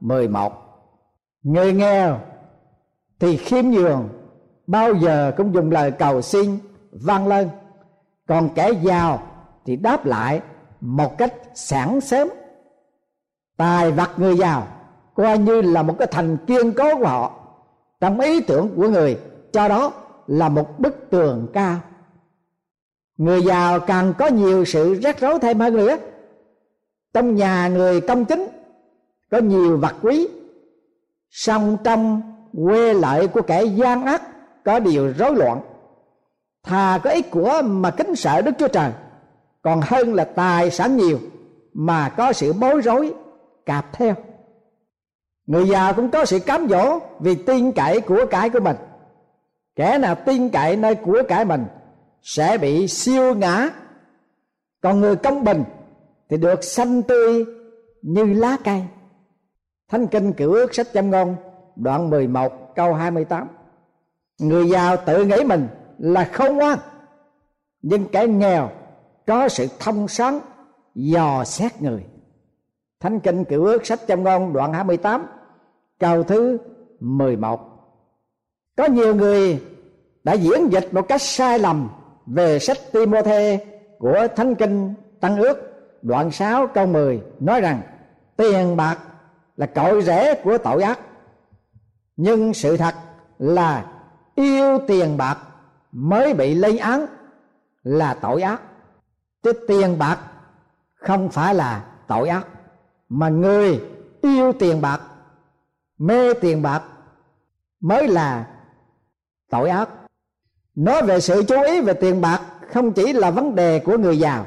11 0.00 0.66
người 1.46 1.72
nghèo 1.72 2.20
thì 3.20 3.36
khiêm 3.36 3.64
nhường, 3.64 4.08
bao 4.66 4.94
giờ 4.94 5.32
cũng 5.36 5.54
dùng 5.54 5.70
lời 5.70 5.90
cầu 5.90 6.22
xin, 6.22 6.58
vang 6.92 7.28
lên. 7.28 7.48
Còn 8.28 8.48
kẻ 8.54 8.70
giàu 8.82 9.22
thì 9.64 9.76
đáp 9.76 10.06
lại 10.06 10.40
một 10.80 11.18
cách 11.18 11.34
sẵn 11.54 12.00
sớm 12.00 12.28
tài 13.56 13.92
vật 13.92 14.10
người 14.16 14.36
giàu, 14.36 14.66
coi 15.14 15.38
như 15.38 15.60
là 15.60 15.82
một 15.82 15.96
cái 15.98 16.08
thành 16.10 16.36
kiên 16.46 16.72
cố 16.72 16.98
của 16.98 17.06
họ. 17.06 17.32
Trong 18.00 18.20
ý 18.20 18.40
tưởng 18.40 18.70
của 18.76 18.88
người, 18.88 19.18
cho 19.52 19.68
đó 19.68 19.92
là 20.26 20.48
một 20.48 20.80
bức 20.80 21.10
tường 21.10 21.46
cao. 21.52 21.76
Người 23.16 23.42
giàu 23.42 23.80
càng 23.80 24.14
có 24.18 24.26
nhiều 24.26 24.64
sự 24.64 24.94
rắc 24.94 25.20
rối 25.20 25.38
thêm 25.38 25.60
hơn 25.60 25.76
nữa 25.76 25.96
trong 27.16 27.34
nhà 27.34 27.68
người 27.68 28.00
công 28.00 28.24
chính, 28.24 28.48
có 29.30 29.38
nhiều 29.38 29.76
vật 29.76 29.94
quý. 30.02 30.28
Song 31.30 31.76
trong 31.84 32.22
quê 32.64 32.94
lợi 32.94 33.26
của 33.26 33.42
kẻ 33.42 33.64
gian 33.64 34.04
ác, 34.04 34.22
có 34.64 34.78
điều 34.78 35.12
rối 35.18 35.34
loạn. 35.34 35.60
Thà 36.62 37.00
có 37.04 37.10
ít 37.10 37.30
của 37.30 37.62
mà 37.64 37.90
kính 37.90 38.16
sợ 38.16 38.42
đức 38.42 38.52
chúa 38.58 38.68
trời, 38.68 38.90
còn 39.62 39.80
hơn 39.84 40.14
là 40.14 40.24
tài 40.24 40.70
sản 40.70 40.96
nhiều 40.96 41.18
mà 41.72 42.08
có 42.08 42.32
sự 42.32 42.52
bối 42.52 42.80
rối 42.80 43.14
cạp 43.66 43.92
theo. 43.92 44.14
Người 45.46 45.68
già 45.68 45.92
cũng 45.92 46.10
có 46.10 46.24
sự 46.24 46.38
cám 46.38 46.68
dỗ 46.68 46.98
vì 47.20 47.34
tin 47.34 47.72
cậy 47.72 48.00
của 48.00 48.26
cải 48.30 48.50
của 48.50 48.60
mình. 48.60 48.76
Kẻ 49.76 49.98
nào 49.98 50.14
tin 50.14 50.48
cậy 50.48 50.76
nơi 50.76 50.94
của 50.94 51.22
cải 51.28 51.44
mình 51.44 51.66
sẽ 52.22 52.58
bị 52.58 52.88
siêu 52.88 53.34
ngã. 53.34 53.68
Còn 54.80 55.00
người 55.00 55.16
công 55.16 55.44
bình 55.44 55.64
thì 56.28 56.36
được 56.36 56.64
xanh 56.64 57.02
tươi 57.02 57.44
như 58.02 58.24
lá 58.24 58.56
cây. 58.64 58.82
Thánh 59.88 60.06
kinh 60.06 60.32
cửu 60.32 60.52
ước 60.52 60.74
sách 60.74 60.86
châm 60.94 61.10
ngôn, 61.10 61.36
đoạn 61.76 62.10
11 62.10 62.74
câu 62.74 62.94
28 62.94 63.48
người 64.38 64.68
giàu 64.68 64.96
tự 64.96 65.24
nghĩ 65.24 65.44
mình 65.44 65.68
là 65.98 66.24
không 66.24 66.56
ngoan 66.56 66.78
nhưng 67.82 68.08
kẻ 68.08 68.26
nghèo 68.26 68.70
có 69.26 69.48
sự 69.48 69.66
thông 69.78 70.08
sáng, 70.08 70.40
dò 70.94 71.44
xét 71.44 71.82
người 71.82 72.04
thánh 73.00 73.20
kinh 73.20 73.44
Cựu 73.44 73.64
ước 73.64 73.86
sách 73.86 74.00
châm 74.08 74.22
ngôn, 74.22 74.52
đoạn 74.52 74.72
28 74.72 75.26
câu 75.98 76.22
thứ 76.22 76.58
11 77.00 77.76
có 78.76 78.84
nhiều 78.84 79.14
người 79.14 79.62
đã 80.24 80.32
diễn 80.32 80.72
dịch 80.72 80.88
một 80.92 81.08
cách 81.08 81.22
sai 81.22 81.58
lầm 81.58 81.88
về 82.26 82.58
sách 82.58 82.76
Timôthê 82.92 83.66
của 83.98 84.26
Thánh 84.36 84.54
Kinh 84.54 84.94
Tăng 85.20 85.36
Ước, 85.36 85.58
đoạn 86.02 86.30
6 86.30 86.66
câu 86.66 86.86
10 86.86 87.22
nói 87.40 87.60
rằng 87.60 87.80
tiền 88.36 88.76
bạc 88.76 88.98
là 89.56 89.66
cội 89.66 90.02
rễ 90.02 90.34
của 90.34 90.58
tội 90.58 90.82
ác, 90.82 91.00
nhưng 92.16 92.54
sự 92.54 92.76
thật 92.76 92.94
là 93.38 93.86
yêu 94.34 94.78
tiền 94.86 95.16
bạc 95.16 95.38
mới 95.92 96.34
bị 96.34 96.54
lên 96.54 96.76
án 96.76 97.06
là 97.82 98.14
tội 98.14 98.42
ác. 98.42 98.60
Chứ 99.42 99.52
tiền 99.68 99.98
bạc 99.98 100.18
không 100.94 101.28
phải 101.28 101.54
là 101.54 101.84
tội 102.06 102.28
ác 102.28 102.46
mà 103.08 103.28
người 103.28 103.80
yêu 104.22 104.52
tiền 104.52 104.80
bạc, 104.80 105.00
mê 105.98 106.34
tiền 106.34 106.62
bạc 106.62 106.82
mới 107.80 108.08
là 108.08 108.46
tội 109.50 109.70
ác. 109.70 109.88
Nói 110.74 111.02
về 111.02 111.20
sự 111.20 111.42
chú 111.48 111.62
ý 111.62 111.80
về 111.80 111.92
tiền 111.92 112.20
bạc 112.20 112.40
không 112.72 112.92
chỉ 112.92 113.12
là 113.12 113.30
vấn 113.30 113.54
đề 113.54 113.78
của 113.78 113.98
người 113.98 114.18
giàu. 114.18 114.46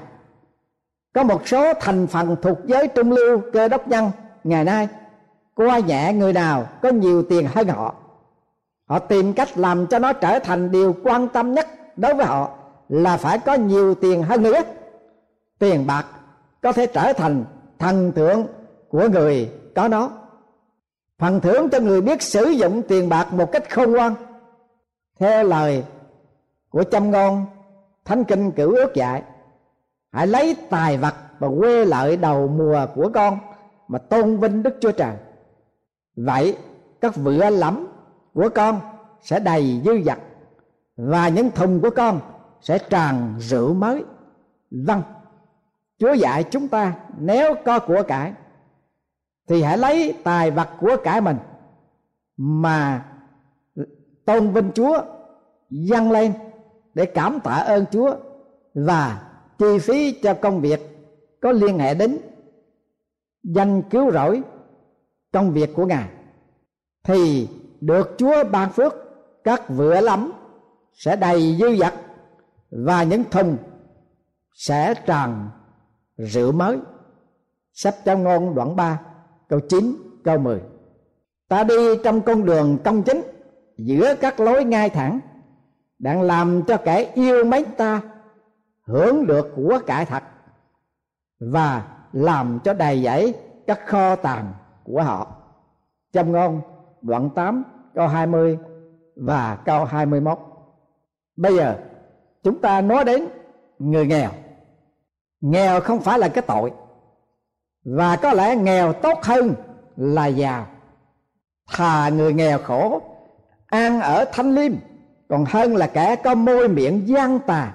Có 1.14 1.24
một 1.24 1.48
số 1.48 1.74
thành 1.80 2.08
phần 2.08 2.36
thuộc 2.42 2.58
giới 2.66 2.88
trung 2.88 3.12
lưu 3.12 3.42
cơ 3.54 3.68
đốc 3.68 3.88
nhân, 3.88 4.12
ngày 4.44 4.64
nay, 4.64 4.88
qua 5.56 5.80
nhẹ 5.80 6.14
người 6.14 6.34
nào 6.34 6.68
có 6.82 6.90
nhiều 6.90 7.24
tiền 7.24 7.48
hơn 7.56 7.68
họ. 7.68 7.96
Họ 8.86 9.00
tìm 9.00 9.34
cách 9.34 9.58
làm 9.58 9.88
cho 9.88 10.00
nó 10.00 10.14
trở 10.14 10.40
thành 10.40 10.72
điều 10.72 10.96
quan 11.04 11.28
tâm 11.28 11.54
nhất 11.54 11.68
đối 11.98 12.14
với 12.14 12.26
họ 12.26 12.50
là 12.90 13.18
phải 13.18 13.40
có 13.40 13.54
nhiều 13.54 13.96
tiền 13.96 14.24
hơn 14.24 14.44
nữa. 14.44 14.62
Tiền 15.60 15.88
bạc 15.88 16.06
có 16.62 16.72
thể 16.72 16.86
trở 16.86 17.14
thành 17.14 17.46
thần 17.80 18.12
thưởng 18.16 18.48
của 18.90 19.10
người 19.10 19.52
có 19.76 19.88
nó. 19.88 20.12
Phần 21.20 21.40
thưởng 21.42 21.70
cho 21.70 21.80
người 21.80 22.02
biết 22.02 22.22
sử 22.22 22.46
dụng 22.46 22.82
tiền 22.88 23.10
bạc 23.10 23.34
một 23.34 23.52
cách 23.52 23.70
khôn 23.70 23.92
ngoan. 23.92 24.16
Theo 25.20 25.44
lời 25.44 25.84
của 26.70 26.84
châm 26.84 27.12
ngôn, 27.12 27.46
thánh 28.06 28.24
kinh 28.24 28.52
cửu 28.52 28.76
ước 28.76 28.94
dạy, 28.96 29.24
hãy 30.12 30.28
lấy 30.28 30.56
tài 30.70 30.98
vật 30.98 31.16
và 31.40 31.48
quê 31.60 31.86
lợi 31.86 32.18
đầu 32.18 32.48
mùa 32.48 32.86
của 32.96 33.10
con 33.14 33.40
mà 33.88 34.00
tôn 34.00 34.38
vinh 34.38 34.64
đức 34.64 34.76
chúa 34.82 34.92
trời. 34.92 35.16
Vậy 36.16 36.58
các 37.02 37.16
vựa 37.16 37.50
lẫm 37.50 37.88
của 38.34 38.50
con 38.56 38.80
sẽ 39.22 39.40
đầy 39.40 39.82
dư 39.86 40.02
dật 40.06 40.18
và 40.98 41.30
những 41.30 41.52
thùng 41.52 41.82
của 41.82 41.90
con 41.96 42.20
sẽ 42.62 42.78
tràn 42.78 43.36
rượu 43.40 43.74
mới. 43.74 44.04
Vâng 44.72 45.02
chúa 46.00 46.14
dạy 46.14 46.44
chúng 46.44 46.68
ta, 46.68 46.96
nếu 47.18 47.56
có 47.66 47.80
của 47.80 48.04
cải, 48.08 48.34
thì 49.48 49.62
hãy 49.62 49.78
lấy 49.78 50.14
tài 50.24 50.52
vật 50.52 50.70
của 50.80 50.98
cải 51.04 51.22
mình 51.22 51.38
mà 52.38 53.06
tôn 54.26 54.52
vinh 54.52 54.72
chúa, 54.76 55.02
dâng 55.70 56.12
lên 56.12 56.34
để 56.94 57.06
cảm 57.06 57.40
tạ 57.40 57.52
ơn 57.54 57.86
chúa 57.92 58.16
và 58.74 59.32
chi 59.58 59.80
phí 59.80 60.12
cho 60.12 60.34
công 60.34 60.62
việc 60.62 60.80
có 61.42 61.52
liên 61.52 61.80
hệ 61.80 61.94
đến 61.94 62.18
danh 63.44 63.82
cứu 63.82 64.12
rỗi 64.12 64.42
công 65.34 65.52
việc 65.52 65.70
của 65.76 65.86
ngài. 65.86 66.10
Thì 67.04 67.48
được 67.82 68.16
chúa 68.18 68.44
ban 68.52 68.72
phước, 68.72 68.94
các 69.44 69.70
vựa 69.70 70.02
lắm 70.02 70.32
sẽ 70.94 71.16
đầy 71.16 71.58
dư 71.60 71.76
dật 71.76 71.94
và 72.72 73.04
những 73.04 73.24
thùng 73.32 73.58
sẽ 74.54 74.94
tràn 75.06 75.50
rượu 76.20 76.52
mới. 76.52 76.78
Sách 77.74 77.96
trong 78.06 78.24
ngôn 78.24 78.56
đoạn 78.56 78.76
3 78.76 79.02
câu 79.50 79.60
9 79.70 79.96
câu 80.24 80.38
10 80.38 80.62
ta 81.48 81.64
đi 81.64 81.98
trong 82.04 82.22
con 82.22 82.46
đường 82.46 82.78
công 82.84 83.04
chính, 83.04 83.22
giữa 83.78 84.16
các 84.16 84.40
lối 84.40 84.64
ngay 84.64 84.90
thẳng, 84.90 85.20
đang 86.00 86.22
làm 86.22 86.62
cho 86.68 86.78
kẻ 86.78 87.12
yêu 87.14 87.46
mến 87.46 87.64
ta 87.78 88.02
hưởng 88.86 89.28
được 89.28 89.54
của 89.56 89.80
cải 89.88 90.06
thật 90.06 90.24
và 91.40 91.88
làm 92.14 92.60
cho 92.64 92.74
đầy 92.74 93.04
dẫy 93.04 93.34
các 93.68 93.80
kho 93.88 94.16
tàng 94.16 94.54
của 94.84 95.02
họ. 95.02 95.36
Trong 96.14 96.32
ngôn 96.32 96.62
đoạn 97.02 97.30
8 97.36 97.64
câu 97.94 98.08
20 98.08 98.58
và 99.16 99.58
câu 99.66 99.86
21 99.86 100.40
bây 101.36 101.56
giờ, 101.56 101.78
chúng 102.44 102.62
ta 102.62 102.82
nói 102.82 103.04
đến 103.04 103.26
người 103.80 104.06
nghèo 104.06 104.30
nghèo 105.42 105.82
không 105.82 106.02
phải 106.02 106.20
là 106.20 106.28
cái 106.28 106.42
tội. 106.42 106.72
Và 107.86 108.16
có 108.16 108.34
lẽ 108.34 108.56
nghèo 108.56 108.94
tốt 108.94 109.20
hơn 109.24 109.54
là 109.96 110.28
giàu. 110.28 110.68
Thà 111.72 112.10
người 112.10 112.34
nghèo 112.34 112.60
khổ, 112.60 113.02
ăn 113.66 114.02
ở 114.02 114.26
thanh 114.34 114.56
liêm, 114.56 114.72
còn 115.30 115.46
hơn 115.48 115.76
là 115.76 115.88
kẻ 115.88 116.16
có 116.16 116.36
môi 116.36 116.68
miệng 116.68 117.08
gian 117.08 117.40
tà 117.40 117.74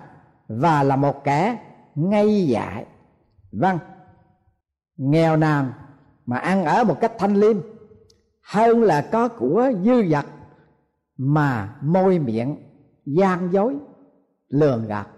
và 0.48 0.82
là 0.82 0.96
một 0.96 1.24
kẻ 1.24 1.58
ngây 1.94 2.46
dại. 2.46 2.84
Vâng 3.52 3.78
nghèo 4.96 5.36
nàn 5.36 5.72
mà 6.26 6.38
ăn 6.38 6.64
ở 6.64 6.84
một 6.84 7.00
cách 7.00 7.12
thanh 7.18 7.34
liêm 7.34 7.56
hơn 8.42 8.82
là 8.82 9.08
có 9.12 9.28
của 9.28 9.70
dư 9.84 10.08
dật 10.10 10.24
mà 11.16 11.76
môi 11.80 12.18
miệng 12.18 12.56
gian 13.06 13.52
dối, 13.52 13.76
lường 14.48 14.86
gạt 14.86 15.08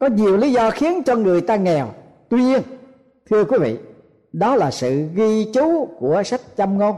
có 0.00 0.06
nhiều 0.06 0.36
lý 0.36 0.52
do 0.52 0.70
khiến 0.70 1.02
cho 1.06 1.16
người 1.16 1.40
ta 1.40 1.56
nghèo. 1.56 1.88
Tuy 2.28 2.42
nhiên, 2.42 2.62
thưa 3.30 3.44
quý 3.44 3.58
vị, 3.60 3.78
đó 4.32 4.56
là 4.56 4.70
sự 4.70 5.08
ghi 5.14 5.52
chú 5.54 5.88
của 5.98 6.22
sách 6.22 6.40
châm 6.56 6.78
ngôn. 6.78 6.96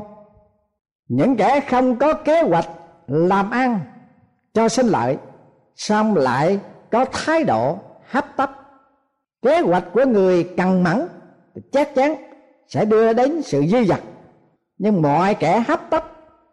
Những 1.08 1.36
kẻ 1.36 1.60
không 1.68 1.96
có 1.96 2.14
kế 2.14 2.42
hoạch 2.42 2.68
làm 3.06 3.50
ăn 3.50 3.80
cho 4.54 4.68
sinh 4.68 4.86
lợi, 4.86 5.16
xong 5.76 6.16
lại 6.16 6.60
có 6.90 7.04
thái 7.12 7.44
độ 7.44 7.78
hấp 8.08 8.36
tấp. 8.36 8.50
Kế 9.42 9.60
hoạch 9.60 9.84
của 9.92 10.04
người 10.04 10.50
cần 10.56 10.82
mẫn 10.82 11.08
chắc 11.72 11.94
chắn 11.94 12.14
sẽ 12.68 12.84
đưa 12.84 13.12
đến 13.12 13.42
sự 13.42 13.62
dư 13.66 13.84
dật. 13.84 14.00
Nhưng 14.78 15.02
mọi 15.02 15.34
kẻ 15.34 15.64
hấp 15.68 15.90
tấp 15.90 16.04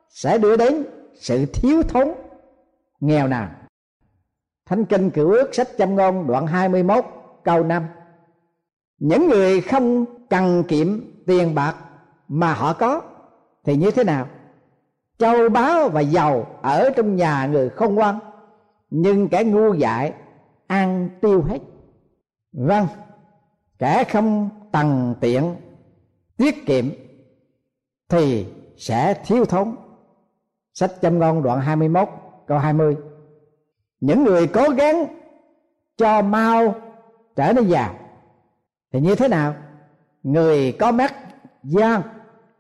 sẽ 0.10 0.38
đưa 0.38 0.58
đến 0.58 0.86
sự 1.16 1.46
thiếu 1.46 1.84
thốn, 1.84 2.08
nghèo 3.00 3.28
nàn. 3.28 3.59
Thánh 4.70 4.86
kinh 4.86 5.10
cựu 5.10 5.32
ước 5.32 5.56
sách 5.56 5.68
châm 5.78 5.96
ngôn, 5.96 6.28
đoạn 6.28 6.48
21 6.48 7.06
câu 7.44 7.64
5 7.64 7.84
những 9.00 9.28
người 9.28 9.62
không 9.62 10.06
cần 10.30 10.64
kiệm 10.68 11.02
tiền 11.26 11.56
bạc 11.56 11.76
mà 12.28 12.54
họ 12.54 12.74
có, 12.74 13.02
thì 13.64 13.76
như 13.76 13.92
thế 13.92 14.04
nào? 14.04 14.28
Châu 15.18 15.50
báu 15.50 15.90
và 15.90 16.02
giàu 16.02 16.48
ở 16.62 16.90
trong 16.96 17.16
nhà 17.16 17.46
người 17.46 17.70
không 17.70 17.96
ngoan, 17.96 18.20
nhưng 18.90 19.28
kẻ 19.28 19.44
ngu 19.44 19.74
dại 19.74 20.14
ăn 20.68 21.10
tiêu 21.22 21.42
hết. 21.42 21.60
Vâng 22.52 22.88
kẻ 23.80 24.04
không 24.04 24.50
tần 24.72 25.16
tiện, 25.20 25.56
tiết 26.38 26.66
kiệm 26.66 26.86
thì 28.10 28.48
sẽ 28.78 29.14
thiếu 29.26 29.46
thốn. 29.46 29.76
Sách 30.74 30.92
châm 31.02 31.20
ngôn, 31.20 31.44
đoạn 31.44 31.62
21 31.62 32.10
câu 32.48 32.58
20 32.58 32.98
những 34.00 34.24
người 34.24 34.48
cố 34.48 34.70
gắng 34.70 35.08
cho 35.98 36.22
mau 36.22 36.76
trở 37.36 37.54
nên 37.54 37.68
giàu. 37.68 37.96
Thì 38.92 39.00
như 39.00 39.16
thế 39.16 39.28
nào? 39.28 39.56
Người 40.24 40.72
có 40.80 40.92
mắt 40.92 41.16
gian 41.64 42.02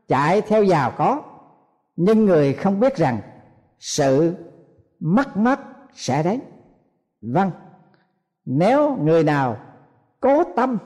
chạy 0.07 0.41
theo 0.41 0.63
giàu 0.63 0.93
có, 0.97 1.21
nhưng 1.95 2.25
người 2.25 2.53
không 2.53 2.79
biết 2.79 2.95
rằng 2.95 3.19
sự 3.79 4.35
mất 4.99 5.37
mất 5.37 5.59
sẽ 5.93 6.23
đến. 6.23 6.41
Vâng 7.21 7.51
nếu 8.51 8.95
người 8.95 9.23
nào 9.23 9.57
cố 10.19 10.43
tâm 10.55 10.77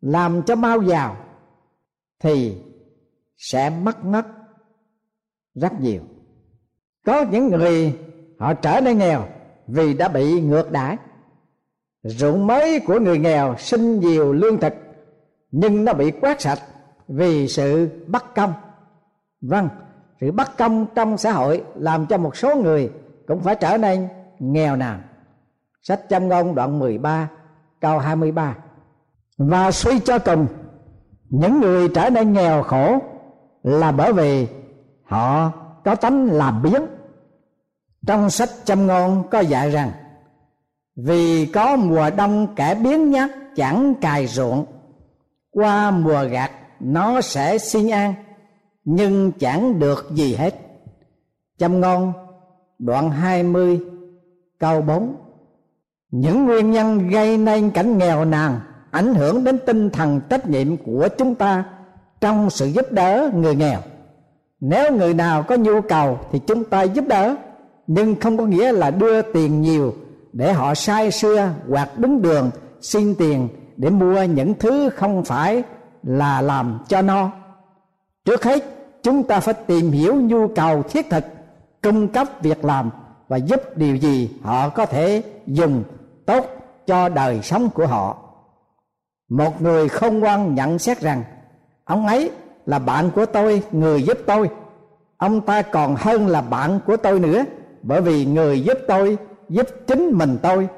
làm 0.00 0.42
cho 0.42 0.56
mau 0.56 0.82
giàu, 0.82 1.16
thì 2.20 2.62
sẽ 3.36 3.70
mất 3.70 4.04
mất 4.04 4.26
rất 5.54 5.80
nhiều. 5.80 6.02
Có 7.06 7.24
những 7.30 7.48
người 7.48 7.98
họ 8.38 8.54
trở 8.54 8.80
nên 8.80 8.98
nghèo 8.98 9.28
vì 9.68 9.94
đã 9.94 10.08
bị 10.08 10.40
ngược 10.40 10.72
đãi. 10.72 10.96
Ruộng 12.02 12.46
mới 12.46 12.80
của 12.80 13.00
người 13.00 13.18
nghèo 13.18 13.54
sinh 13.58 14.00
nhiều 14.00 14.32
lương 14.32 14.60
thực, 14.60 14.72
nhưng 15.50 15.84
nó 15.84 15.92
bị 15.92 16.10
quét 16.10 16.40
sạch 16.40 16.60
vì 17.08 17.48
sự 17.48 17.88
bất 18.06 18.34
công. 18.34 18.52
Vâng 19.40 19.68
sự 20.20 20.32
bất 20.32 20.58
công 20.58 20.86
trong 20.94 21.18
xã 21.18 21.32
hội 21.32 21.64
làm 21.74 22.06
cho 22.06 22.18
một 22.18 22.36
số 22.36 22.56
người 22.56 22.90
cũng 23.26 23.40
phải 23.40 23.54
trở 23.54 23.78
nên 23.78 24.08
nghèo 24.38 24.76
nàn. 24.76 25.02
Sách 25.82 26.00
châm 26.08 26.28
ngôn 26.28 26.54
đoạn 26.54 26.78
13 26.78 27.28
câu 27.80 27.98
23 27.98 28.56
và 29.38 29.70
suy 29.70 30.00
cho 30.00 30.18
cùng, 30.18 30.46
những 31.28 31.60
người 31.60 31.88
trở 31.88 32.10
nên 32.10 32.32
nghèo 32.32 32.62
khổ 32.62 32.98
là 33.62 33.92
bởi 33.92 34.12
vì 34.12 34.46
họ 35.04 35.52
có 35.84 35.94
tánh 35.94 36.26
làm 36.26 36.62
biếng 36.62 36.82
trong 38.08 38.30
sách 38.30 38.48
châm 38.64 38.86
ngôn 38.86 39.22
có 39.30 39.40
dạy 39.40 39.70
rằng, 39.70 39.92
vì 40.96 41.46
có 41.46 41.76
mùa 41.76 42.10
đông 42.16 42.54
kẻ 42.56 42.74
biến 42.74 43.10
nhát 43.10 43.30
chẳng 43.56 43.94
cài 44.00 44.26
ruộng, 44.26 44.66
qua 45.50 45.90
mùa 45.90 46.24
gặt 46.24 46.50
nó 46.80 47.20
sẽ 47.20 47.58
xin 47.58 47.90
an, 47.90 48.14
nhưng 48.84 49.32
chẳng 49.32 49.78
được 49.78 50.06
gì 50.14 50.34
hết. 50.34 50.54
Châm 51.58 51.80
ngôn, 51.80 52.12
đoạn 52.78 53.10
20 53.10 53.80
câu 54.58 54.82
4 54.82 55.16
những 56.10 56.44
nguyên 56.44 56.70
nhân 56.70 57.08
gây 57.08 57.38
nên 57.38 57.70
cảnh 57.70 57.98
nghèo 57.98 58.24
nàn 58.24 58.60
ảnh 58.90 59.14
hưởng 59.14 59.44
đến 59.44 59.58
tinh 59.66 59.90
thần 59.90 60.20
trách 60.30 60.48
nhiệm 60.48 60.76
của 60.76 61.08
chúng 61.18 61.34
ta 61.34 61.64
trong 62.20 62.50
sự 62.50 62.66
giúp 62.66 62.92
đỡ 62.92 63.30
người 63.34 63.54
nghèo. 63.54 63.80
Nếu 64.60 64.92
người 64.92 65.14
nào 65.14 65.42
có 65.42 65.56
nhu 65.56 65.80
cầu 65.80 66.18
thì 66.32 66.38
chúng 66.46 66.64
ta 66.64 66.82
giúp 66.82 67.04
đỡ 67.08 67.36
nhưng 67.88 68.20
không 68.20 68.36
có 68.36 68.44
nghĩa 68.44 68.72
là 68.72 68.90
đưa 68.90 69.22
tiền 69.22 69.62
nhiều 69.62 69.94
để 70.32 70.52
họ 70.52 70.74
sai 70.74 71.10
xưa 71.10 71.50
hoặc 71.68 71.98
đứng 71.98 72.22
đường, 72.22 72.50
xin 72.80 73.14
tiền 73.14 73.48
để 73.76 73.90
mua 73.90 74.22
những 74.22 74.54
thứ 74.54 74.90
không 74.90 75.24
phải 75.24 75.62
là 76.02 76.40
làm 76.40 76.78
cho 76.88 77.02
no. 77.02 77.30
Trước 78.24 78.44
hết, 78.44 78.64
chúng 79.02 79.22
ta 79.22 79.40
phải 79.40 79.54
tìm 79.54 79.90
hiểu 79.90 80.14
nhu 80.14 80.48
cầu 80.48 80.82
thiết 80.82 81.10
thực, 81.10 81.24
cung 81.82 82.08
cấp 82.08 82.28
việc 82.42 82.64
làm 82.64 82.90
và 83.28 83.36
giúp 83.36 83.76
điều 83.76 83.96
gì 83.96 84.30
họ 84.42 84.68
có 84.68 84.86
thể 84.86 85.22
dùng 85.46 85.84
tốt 86.26 86.46
cho 86.86 87.08
đời 87.08 87.40
sống 87.42 87.68
của 87.74 87.86
họ. 87.86 88.16
Một 89.28 89.62
người 89.62 89.88
không 89.88 90.24
quan 90.24 90.54
nhận 90.54 90.78
xét 90.78 91.00
rằng, 91.00 91.22
ông 91.84 92.06
ấy 92.06 92.30
là 92.66 92.78
bạn 92.78 93.10
của 93.10 93.26
tôi, 93.26 93.62
người 93.72 94.02
giúp 94.02 94.18
tôi. 94.26 94.50
Ông 95.16 95.40
ta 95.40 95.62
còn 95.62 95.96
hơn 95.98 96.26
là 96.26 96.40
bạn 96.40 96.80
của 96.86 96.96
tôi 96.96 97.20
nữa 97.20 97.44
bởi 97.82 98.00
vì 98.00 98.26
người 98.26 98.60
giúp 98.60 98.78
tôi, 98.88 99.18
giúp 99.48 99.66
chính 99.86 100.10
mình 100.12 100.38
tôi. 100.42 100.68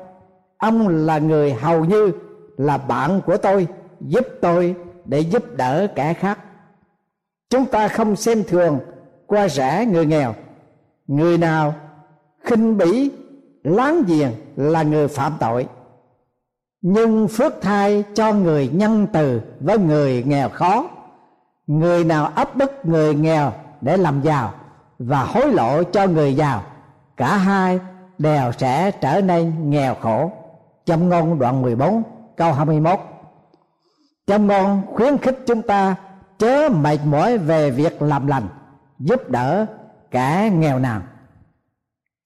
Ông 0.58 0.88
là 0.88 1.18
người 1.18 1.52
hầu 1.52 1.84
như 1.84 2.12
là 2.56 2.78
bạn 2.78 3.20
của 3.26 3.36
tôi, 3.36 3.66
giúp 4.00 4.26
tôi 4.40 4.74
để 5.04 5.20
giúp 5.20 5.44
đỡ 5.56 5.86
kẻ 5.94 6.14
khác. 6.14 6.38
Chúng 7.50 7.66
ta 7.66 7.88
không 7.88 8.16
xem 8.16 8.44
thường 8.48 8.78
qua 9.26 9.48
rẻ 9.48 9.86
người 9.86 10.06
nghèo. 10.06 10.34
Người 11.06 11.38
nào 11.38 11.74
khinh 12.44 12.78
bỉ, 12.78 13.10
láng 13.64 14.02
giềng 14.06 14.30
là 14.56 14.82
người 14.82 15.08
phạm 15.08 15.32
tội. 15.40 15.66
Nhưng 16.82 17.28
phước 17.28 17.52
thai 17.60 18.04
cho 18.14 18.32
người 18.32 18.70
nhân 18.72 19.06
từ 19.12 19.40
với 19.60 19.78
người 19.78 20.22
nghèo 20.26 20.48
khó. 20.48 20.88
Người 21.66 22.04
nào 22.04 22.32
áp 22.34 22.56
bức 22.56 22.86
người 22.86 23.14
nghèo 23.14 23.52
để 23.80 23.96
làm 23.96 24.22
giàu 24.22 24.54
và 24.98 25.22
hối 25.22 25.52
lộ 25.52 25.82
cho 25.82 26.06
người 26.06 26.34
giàu 26.34 26.62
cả 27.20 27.36
hai 27.36 27.80
đều 28.18 28.52
sẽ 28.52 28.90
trở 28.90 29.20
nên 29.20 29.70
nghèo 29.70 29.94
khổ. 29.94 30.32
Trong 30.86 31.08
ngôn 31.08 31.38
đoạn 31.38 31.62
14 31.62 32.02
câu 32.36 32.52
21 32.52 33.00
trong 34.26 34.46
ngôn 34.46 34.82
khuyến 34.94 35.18
khích 35.18 35.38
chúng 35.46 35.62
ta 35.62 35.94
chớ 36.38 36.68
mệt 36.68 36.98
mỏi 37.04 37.38
về 37.38 37.70
việc 37.70 38.02
làm 38.02 38.26
lành, 38.26 38.48
giúp 38.98 39.30
đỡ 39.30 39.66
kẻ 40.10 40.50
nghèo 40.54 40.78
nàn. 40.78 41.02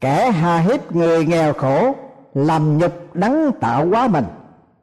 Kẻ 0.01 0.31
hà 0.31 0.59
hiếp 0.59 0.93
người 0.93 1.27
nghèo 1.27 1.53
khổ, 1.53 1.95
làm 2.35 2.79
nhục 2.79 3.15
đắng 3.15 3.51
tạo 3.61 3.87
quá 3.91 4.09
mình. 4.09 4.25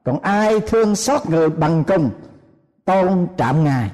Còn 0.04 0.20
ai 0.20 0.60
thương 0.60 0.96
xót 0.96 1.30
người 1.30 1.50
bằng 1.50 1.84
cùng, 1.84 2.10
tôn 2.86 3.28
trạm 3.38 3.64
ngài. 3.64 3.92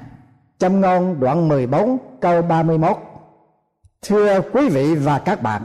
Châm 0.58 0.80
ngôn 0.80 1.20
đoạn 1.20 1.48
14 1.48 1.98
câu 2.20 2.42
31 2.42 2.96
Thưa 4.02 4.40
quý 4.52 4.68
vị 4.68 4.94
và 4.94 5.18
các 5.18 5.42
bạn 5.42 5.62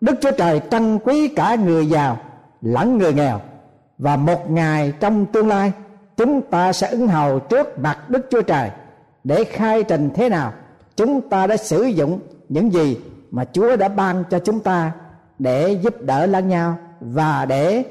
Đức 0.00 0.14
Chúa 0.20 0.30
Trời 0.30 0.60
trân 0.70 0.98
quý 0.98 1.28
cả 1.28 1.54
người 1.54 1.86
giàu 1.86 2.18
lẫn 2.60 2.98
người 2.98 3.12
nghèo, 3.12 3.40
Và 3.98 4.16
một 4.16 4.50
ngày 4.50 4.92
trong 5.00 5.26
tương 5.26 5.48
lai, 5.48 5.72
Chúng 6.16 6.42
ta 6.42 6.72
sẽ 6.72 6.88
ứng 6.90 7.08
hầu 7.08 7.40
trước 7.40 7.78
mặt 7.78 8.10
Đức 8.10 8.26
Chúa 8.30 8.42
Trời 8.42 8.70
Để 9.24 9.44
khai 9.44 9.82
trình 9.82 10.10
thế 10.14 10.28
nào 10.28 10.52
Chúng 10.96 11.28
ta 11.28 11.46
đã 11.46 11.56
sử 11.56 11.82
dụng 11.82 12.20
những 12.48 12.72
gì 12.72 13.00
mà 13.30 13.44
Chúa 13.44 13.76
đã 13.76 13.88
ban 13.88 14.24
cho 14.30 14.38
chúng 14.38 14.60
ta 14.60 14.92
Để 15.38 15.78
giúp 15.82 15.94
đỡ 16.00 16.26
lẫn 16.26 16.48
nhau 16.48 16.78
Và 17.00 17.46
để 17.46 17.84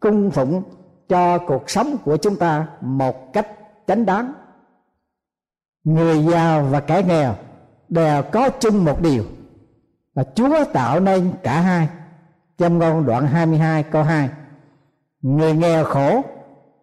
cung 0.00 0.30
phụng 0.30 0.62
cho 1.08 1.38
cuộc 1.38 1.70
sống 1.70 1.96
của 2.04 2.16
chúng 2.16 2.36
ta 2.36 2.66
một 2.80 3.32
cách 3.32 3.48
chánh 3.86 4.06
đáng. 4.06 4.32
Người 5.84 6.24
giàu 6.24 6.62
và 6.62 6.80
kẻ 6.80 7.02
nghèo 7.08 7.34
đều 7.88 8.22
có 8.22 8.48
chung 8.48 8.84
một 8.84 9.02
điều 9.02 9.24
là 10.14 10.24
Chúa 10.34 10.64
tạo 10.72 11.00
nên 11.00 11.32
cả 11.42 11.60
hai. 11.60 11.88
Trong 12.58 12.78
ngôn 12.78 13.06
đoạn 13.06 13.26
22 13.26 13.82
câu 13.82 14.02
2 14.02 14.28
người 15.22 15.52
nghèo 15.52 15.84
khổ 15.84 16.22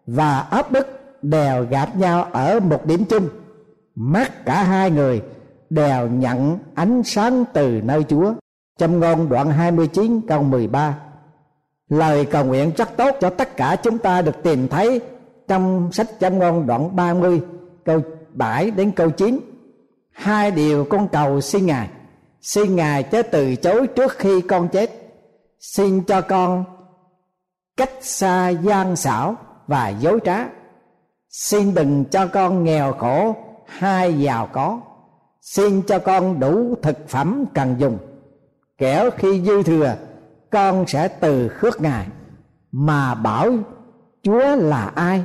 và 0.07 0.39
áp 0.39 0.71
bức 0.71 0.87
đều 1.21 1.65
gặp 1.69 1.95
nhau 1.95 2.23
ở 2.23 2.59
một 2.59 2.85
điểm 2.85 3.05
chung. 3.05 3.27
Mắt 3.95 4.45
cả 4.45 4.63
hai 4.63 4.91
người 4.91 5.21
đều 5.69 6.07
nhận 6.07 6.59
ánh 6.75 7.03
sáng 7.03 7.43
từ 7.53 7.81
nơi 7.83 8.03
Chúa. 8.03 8.33
Trong 8.79 8.99
ngôn 8.99 9.29
đoạn 9.29 9.51
29 9.51 10.21
câu 10.27 10.43
13 10.43 10.97
lời 11.91 12.25
cầu 12.25 12.45
nguyện 12.45 12.71
rất 12.77 12.97
tốt 12.97 13.15
cho 13.21 13.29
tất 13.29 13.57
cả 13.57 13.75
chúng 13.83 13.97
ta 13.97 14.21
được 14.21 14.43
tìm 14.43 14.67
thấy 14.67 15.01
trong 15.47 15.91
sách 15.91 16.07
châm 16.19 16.39
ngôn 16.39 16.67
đoạn 16.67 16.95
30 16.95 17.41
câu 17.85 18.01
7 18.33 18.71
đến 18.71 18.91
câu 18.91 19.09
9 19.09 19.39
hai 20.11 20.51
điều 20.51 20.85
con 20.85 21.07
cầu 21.07 21.41
xin 21.41 21.65
ngài 21.65 21.89
xin 22.41 22.75
ngài 22.75 23.04
chớ 23.04 23.21
từ 23.21 23.56
chối 23.56 23.88
trước 23.88 24.12
khi 24.17 24.41
con 24.41 24.67
chết. 24.67 24.89
Xin 25.60 26.04
cho 26.04 26.21
con 26.21 26.63
cách 27.77 27.91
xa 28.01 28.49
gian 28.49 28.95
xảo 28.95 29.36
và 29.67 29.89
dối 29.89 30.19
trá. 30.23 30.45
Xin 31.30 31.73
đừng 31.73 32.06
cho 32.06 32.27
con 32.27 32.63
nghèo 32.63 32.93
khổ, 32.93 33.36
hay 33.65 34.19
giàu 34.19 34.49
có. 34.54 34.80
Xin 35.41 35.82
cho 35.82 35.99
con 35.99 36.39
đủ 36.39 36.75
thực 36.82 37.10
phẩm 37.10 37.45
cần 37.54 37.75
dùng. 37.77 37.97
Kẻo 38.77 39.10
khi 39.17 39.41
dư 39.41 39.63
thừa, 39.63 39.95
con 40.51 40.88
sẽ 40.88 41.08
từ 41.08 41.47
khước 41.47 41.82
ngài. 41.82 42.08
Mà 42.71 43.15
bảo 43.15 43.51
chúa 44.23 44.56
là 44.56 44.91
ai? 44.95 45.23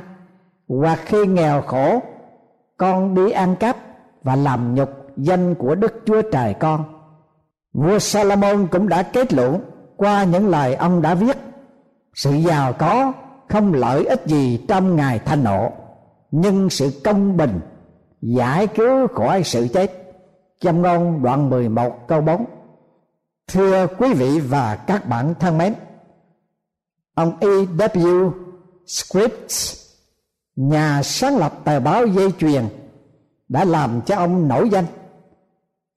Hoặc 0.67 0.99
khi 1.05 1.27
nghèo 1.27 1.61
khổ, 1.61 2.01
con 2.77 3.15
đi 3.15 3.31
ăn 3.31 3.55
cắp 3.55 3.77
và 4.23 4.35
làm 4.35 4.75
nhục 4.75 4.89
danh 5.17 5.55
của 5.55 5.75
đức 5.75 6.01
chúa 6.05 6.21
trời 6.21 6.53
con 6.53 6.96
vua 7.77 7.99
salomon 7.99 8.67
cũng 8.67 8.89
đã 8.89 9.03
kết 9.03 9.33
luận 9.33 9.59
qua 9.95 10.23
những 10.23 10.47
lời 10.49 10.75
ông 10.75 11.01
đã 11.01 11.15
viết. 11.15 11.37
Sự 12.13 12.31
giàu 12.33 12.73
có 12.73 13.13
không 13.49 13.73
lợi 13.73 14.05
ích 14.05 14.25
gì 14.25 14.65
trong 14.67 14.95
ngày 14.95 15.19
thanh 15.19 15.43
nộ, 15.43 15.71
nhưng 16.31 16.69
sự 16.69 17.01
công 17.03 17.37
bình 17.37 17.59
giải 18.21 18.67
cứu 18.67 19.07
khỏi 19.07 19.43
sự 19.43 19.67
chết. 19.73 19.91
Châm 20.61 20.81
ngôn 20.81 21.23
đoạn 21.23 21.49
11 21.49 22.07
câu 22.07 22.21
4 22.21 22.45
thưa 23.47 23.87
quý 23.87 24.13
vị 24.13 24.39
và 24.39 24.75
các 24.75 25.07
bạn 25.09 25.33
thân 25.39 25.57
mến, 25.57 25.73
ông 27.15 27.37
E.W. 27.39 28.31
Scripps, 28.87 29.75
nhà 30.55 31.03
sáng 31.03 31.37
lập 31.37 31.53
tờ 31.63 31.79
báo 31.79 32.05
dây 32.05 32.31
chuyền, 32.39 32.63
đã 33.49 33.65
làm 33.65 34.01
cho 34.01 34.15
ông 34.15 34.47
nổi 34.47 34.69
danh 34.69 34.85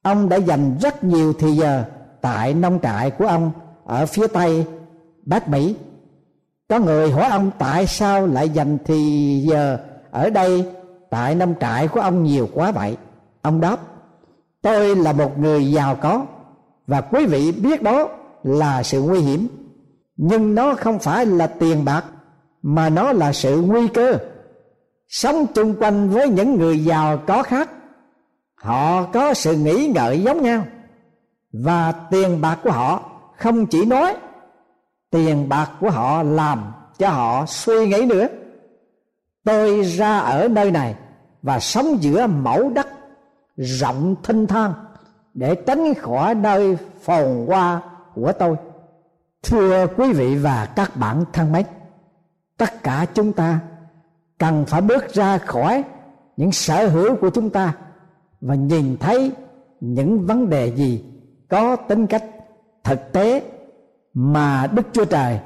ông 0.03 0.29
đã 0.29 0.37
dành 0.37 0.77
rất 0.81 1.05
nhiều 1.05 1.33
thời 1.33 1.57
giờ 1.57 1.85
tại 2.21 2.55
nông 2.55 2.79
trại 2.83 3.11
của 3.11 3.27
ông 3.27 3.53
ở 3.85 4.07
phía 4.07 4.27
tây 4.27 4.67
bắc 5.27 5.49
mỹ 5.49 5.75
có 6.71 6.79
người 6.79 7.11
hỏi 7.11 7.25
ông 7.31 7.51
tại 7.59 7.87
sao 7.87 8.27
lại 8.27 8.49
dành 8.49 8.79
thì 8.85 9.41
giờ 9.49 9.79
ở 10.11 10.31
đây 10.31 10.67
tại 11.11 11.35
nông 11.35 11.55
trại 11.61 11.89
của 11.89 12.01
ông 12.01 12.23
nhiều 12.25 12.49
quá 12.55 12.71
vậy? 12.73 12.97
Ông 13.43 13.61
đáp, 13.61 13.77
tôi 14.63 14.97
là 14.97 15.13
một 15.13 15.39
người 15.39 15.73
giàu 15.73 15.97
có 15.97 16.27
và 16.87 17.01
quý 17.01 17.27
vị 17.27 17.53
biết 17.53 17.83
đó 17.83 18.09
là 18.43 18.83
sự 18.83 19.03
nguy 19.03 19.21
hiểm. 19.21 19.49
Nhưng 20.17 20.55
nó 20.55 20.75
không 20.75 20.99
phải 20.99 21.27
là 21.27 21.47
tiền 21.47 21.85
bạc, 21.85 22.05
mà 22.63 22.89
nó 22.89 23.13
là 23.13 23.33
sự 23.33 23.63
nguy 23.67 23.89
cơ. 23.89 24.19
Sống 25.09 25.47
chung 25.55 25.75
quanh 25.81 26.11
với 26.11 26.29
những 26.29 26.59
người 26.59 26.85
giàu 26.85 27.19
có 27.27 27.43
khác 27.43 27.71
họ 28.61 29.05
có 29.05 29.35
sự 29.35 29.57
nghĩ 29.57 29.93
ngợi 29.95 30.23
giống 30.23 30.43
nhau. 30.43 30.65
Và 31.53 31.93
tiền 31.93 32.41
bạc 32.41 32.59
của 32.65 32.71
họ 32.71 33.03
không 33.37 33.67
chỉ 33.67 33.85
nói, 33.85 34.17
tiền 35.11 35.49
bạc 35.49 35.71
của 35.81 35.91
họ 35.91 36.23
làm 36.23 36.73
cho 36.99 37.09
họ 37.09 37.47
suy 37.47 37.89
nghĩ 37.89 38.07
nữa. 38.07 38.27
Tôi 39.45 39.83
ra 39.83 40.19
ở 40.19 40.49
nơi 40.49 40.71
này 40.71 40.95
và 41.43 41.61
sống 41.61 42.03
giữa 42.03 42.27
mẫu 42.27 42.71
đất 42.71 42.87
rộng 43.57 44.15
thinh 44.23 44.47
thang 44.47 44.73
để 45.35 45.55
tránh 45.55 45.95
khỏi 45.95 46.35
nơi 46.35 46.77
phồn 47.03 47.47
hoa 47.47 47.81
của 48.15 48.33
tôi. 48.39 48.57
Thưa 49.43 49.87
quý 49.97 50.13
vị 50.13 50.37
và 50.37 50.67
các 50.77 50.97
bạn 50.97 51.25
thân 51.33 51.53
mến, 51.53 51.67
tất 52.57 52.83
cả 52.83 53.07
chúng 53.15 53.33
ta 53.33 53.59
cần 54.39 54.65
phải 54.67 54.81
bước 54.81 55.15
ra 55.15 55.39
khỏi 55.39 55.85
những 56.37 56.53
sở 56.53 56.89
hữu 56.89 57.17
của 57.17 57.31
chúng 57.31 57.51
ta 57.51 57.73
và 58.41 58.55
nhìn 58.55 58.97
thấy 58.97 59.33
những 59.81 60.27
vấn 60.27 60.51
đề 60.51 60.67
gì 60.67 61.05
có 61.49 61.77
tính 61.77 62.07
cách 62.07 62.25
thực 62.85 63.13
tế 63.13 63.43
mà 64.15 64.67
đức 64.67 64.87
chúa 64.93 65.05
trời 65.05 65.41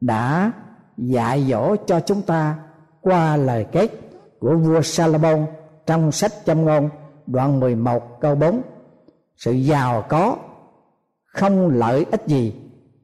đã 0.00 0.52
dạy 0.96 1.46
dỗ 1.50 1.76
cho 1.86 2.00
chúng 2.00 2.22
ta 2.22 2.58
qua 3.00 3.36
lời 3.36 3.66
kết 3.72 3.90
của 4.40 4.56
vua 4.56 4.82
Salomon 4.82 5.46
trong 5.86 6.12
sách 6.12 6.32
châm 6.44 6.64
ngôn, 6.64 6.88
đoạn 7.26 7.60
11 7.60 8.20
câu 8.20 8.34
4 8.34 8.62
sự 9.36 9.52
giàu 9.52 10.04
có 10.08 10.36
không 11.26 11.68
lợi 11.68 12.06
ích 12.10 12.26
gì 12.26 12.54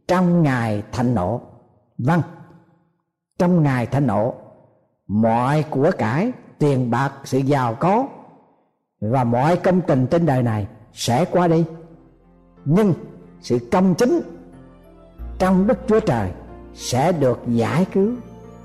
trong 0.08 0.42
ngày 0.42 0.82
thạnh 0.92 1.14
nộ. 1.14 1.40
Vâng 1.98 2.20
trong 3.38 3.62
ngày 3.62 3.86
thạnh 3.86 4.06
nộ, 4.06 4.34
mọi 5.06 5.64
của 5.70 5.90
cải 5.98 6.32
tiền 6.58 6.90
bạc 6.90 7.12
sự 7.24 7.38
giàu 7.38 7.74
có 7.80 8.06
và 9.10 9.24
mọi 9.24 9.56
công 9.56 9.80
trình 9.86 10.06
trên 10.06 10.26
đời 10.26 10.42
này 10.42 10.66
sẽ 10.92 11.24
qua 11.24 11.48
đi. 11.48 11.64
Nhưng 12.64 12.94
sự 13.40 13.58
công 13.72 13.94
chính 13.94 14.20
trong 15.38 15.66
đức 15.66 15.78
chúa 15.88 16.00
trời 16.00 16.30
sẽ 16.74 17.12
được 17.12 17.40
giải 17.46 17.86
cứu 17.92 18.12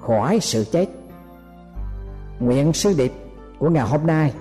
khỏi 0.01 0.39
sự 0.41 0.65
chết. 0.71 0.87
Nguyện 2.39 2.73
sứ 2.73 2.93
điệp 2.97 3.13
của 3.59 3.69
ngày 3.69 3.87
hôm 3.87 4.07
nay 4.07 4.33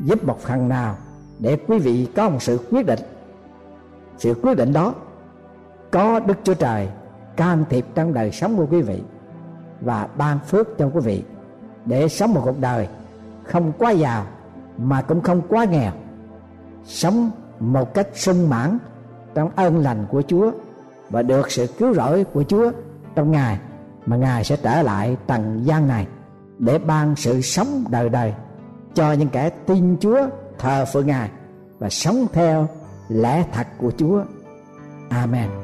giúp 0.00 0.24
một 0.24 0.40
phần 0.40 0.68
nào 0.68 0.96
để 1.38 1.56
quý 1.66 1.78
vị 1.78 2.08
có 2.16 2.28
một 2.28 2.42
sự 2.42 2.58
quyết 2.70 2.86
định. 2.86 3.00
Sự 4.18 4.34
quyết 4.42 4.56
định 4.56 4.72
đó 4.72 4.94
có 5.90 6.20
đức 6.20 6.38
chúa 6.44 6.54
trời 6.54 6.88
can 7.36 7.64
thiệp 7.70 7.86
trong 7.94 8.14
đời 8.14 8.32
sống 8.32 8.56
của 8.56 8.66
quý 8.70 8.82
vị 8.82 9.02
và 9.80 10.08
ban 10.16 10.38
phước 10.38 10.78
cho 10.78 10.90
quý 10.94 11.00
vị 11.00 11.22
để 11.84 12.08
sống 12.08 12.34
một 12.34 12.40
cuộc 12.44 12.60
đời 12.60 12.88
không 13.44 13.72
quá 13.78 13.90
giàu 13.90 14.26
mà 14.78 15.02
cũng 15.02 15.20
không 15.20 15.42
quá 15.48 15.64
nghèo 15.64 15.92
sống 16.84 17.30
một 17.60 17.94
cách 17.94 18.08
sung 18.14 18.50
mãn 18.50 18.78
trong 19.34 19.50
ơn 19.56 19.78
lành 19.78 20.06
của 20.10 20.22
Chúa 20.28 20.50
và 21.10 21.22
được 21.22 21.50
sự 21.50 21.66
cứu 21.78 21.94
rỗi 21.94 22.24
của 22.24 22.42
Chúa 22.42 22.70
trong 23.14 23.30
Ngài, 23.30 23.58
mà 24.06 24.16
Ngài 24.16 24.44
sẽ 24.44 24.56
trở 24.56 24.82
lại 24.82 25.16
trần 25.26 25.62
gian 25.64 25.88
này 25.88 26.06
để 26.58 26.78
ban 26.78 27.16
sự 27.16 27.40
sống 27.40 27.84
đời 27.88 28.08
đời 28.08 28.34
cho 28.94 29.12
những 29.12 29.28
kẻ 29.28 29.50
tin 29.50 29.96
Chúa 30.00 30.28
thờ 30.58 30.84
phượng 30.92 31.06
Ngài 31.06 31.30
và 31.78 31.88
sống 31.90 32.26
theo 32.32 32.68
lẽ 33.08 33.44
thật 33.52 33.66
của 33.78 33.92
Chúa. 33.98 34.24
Amen. 35.10 35.63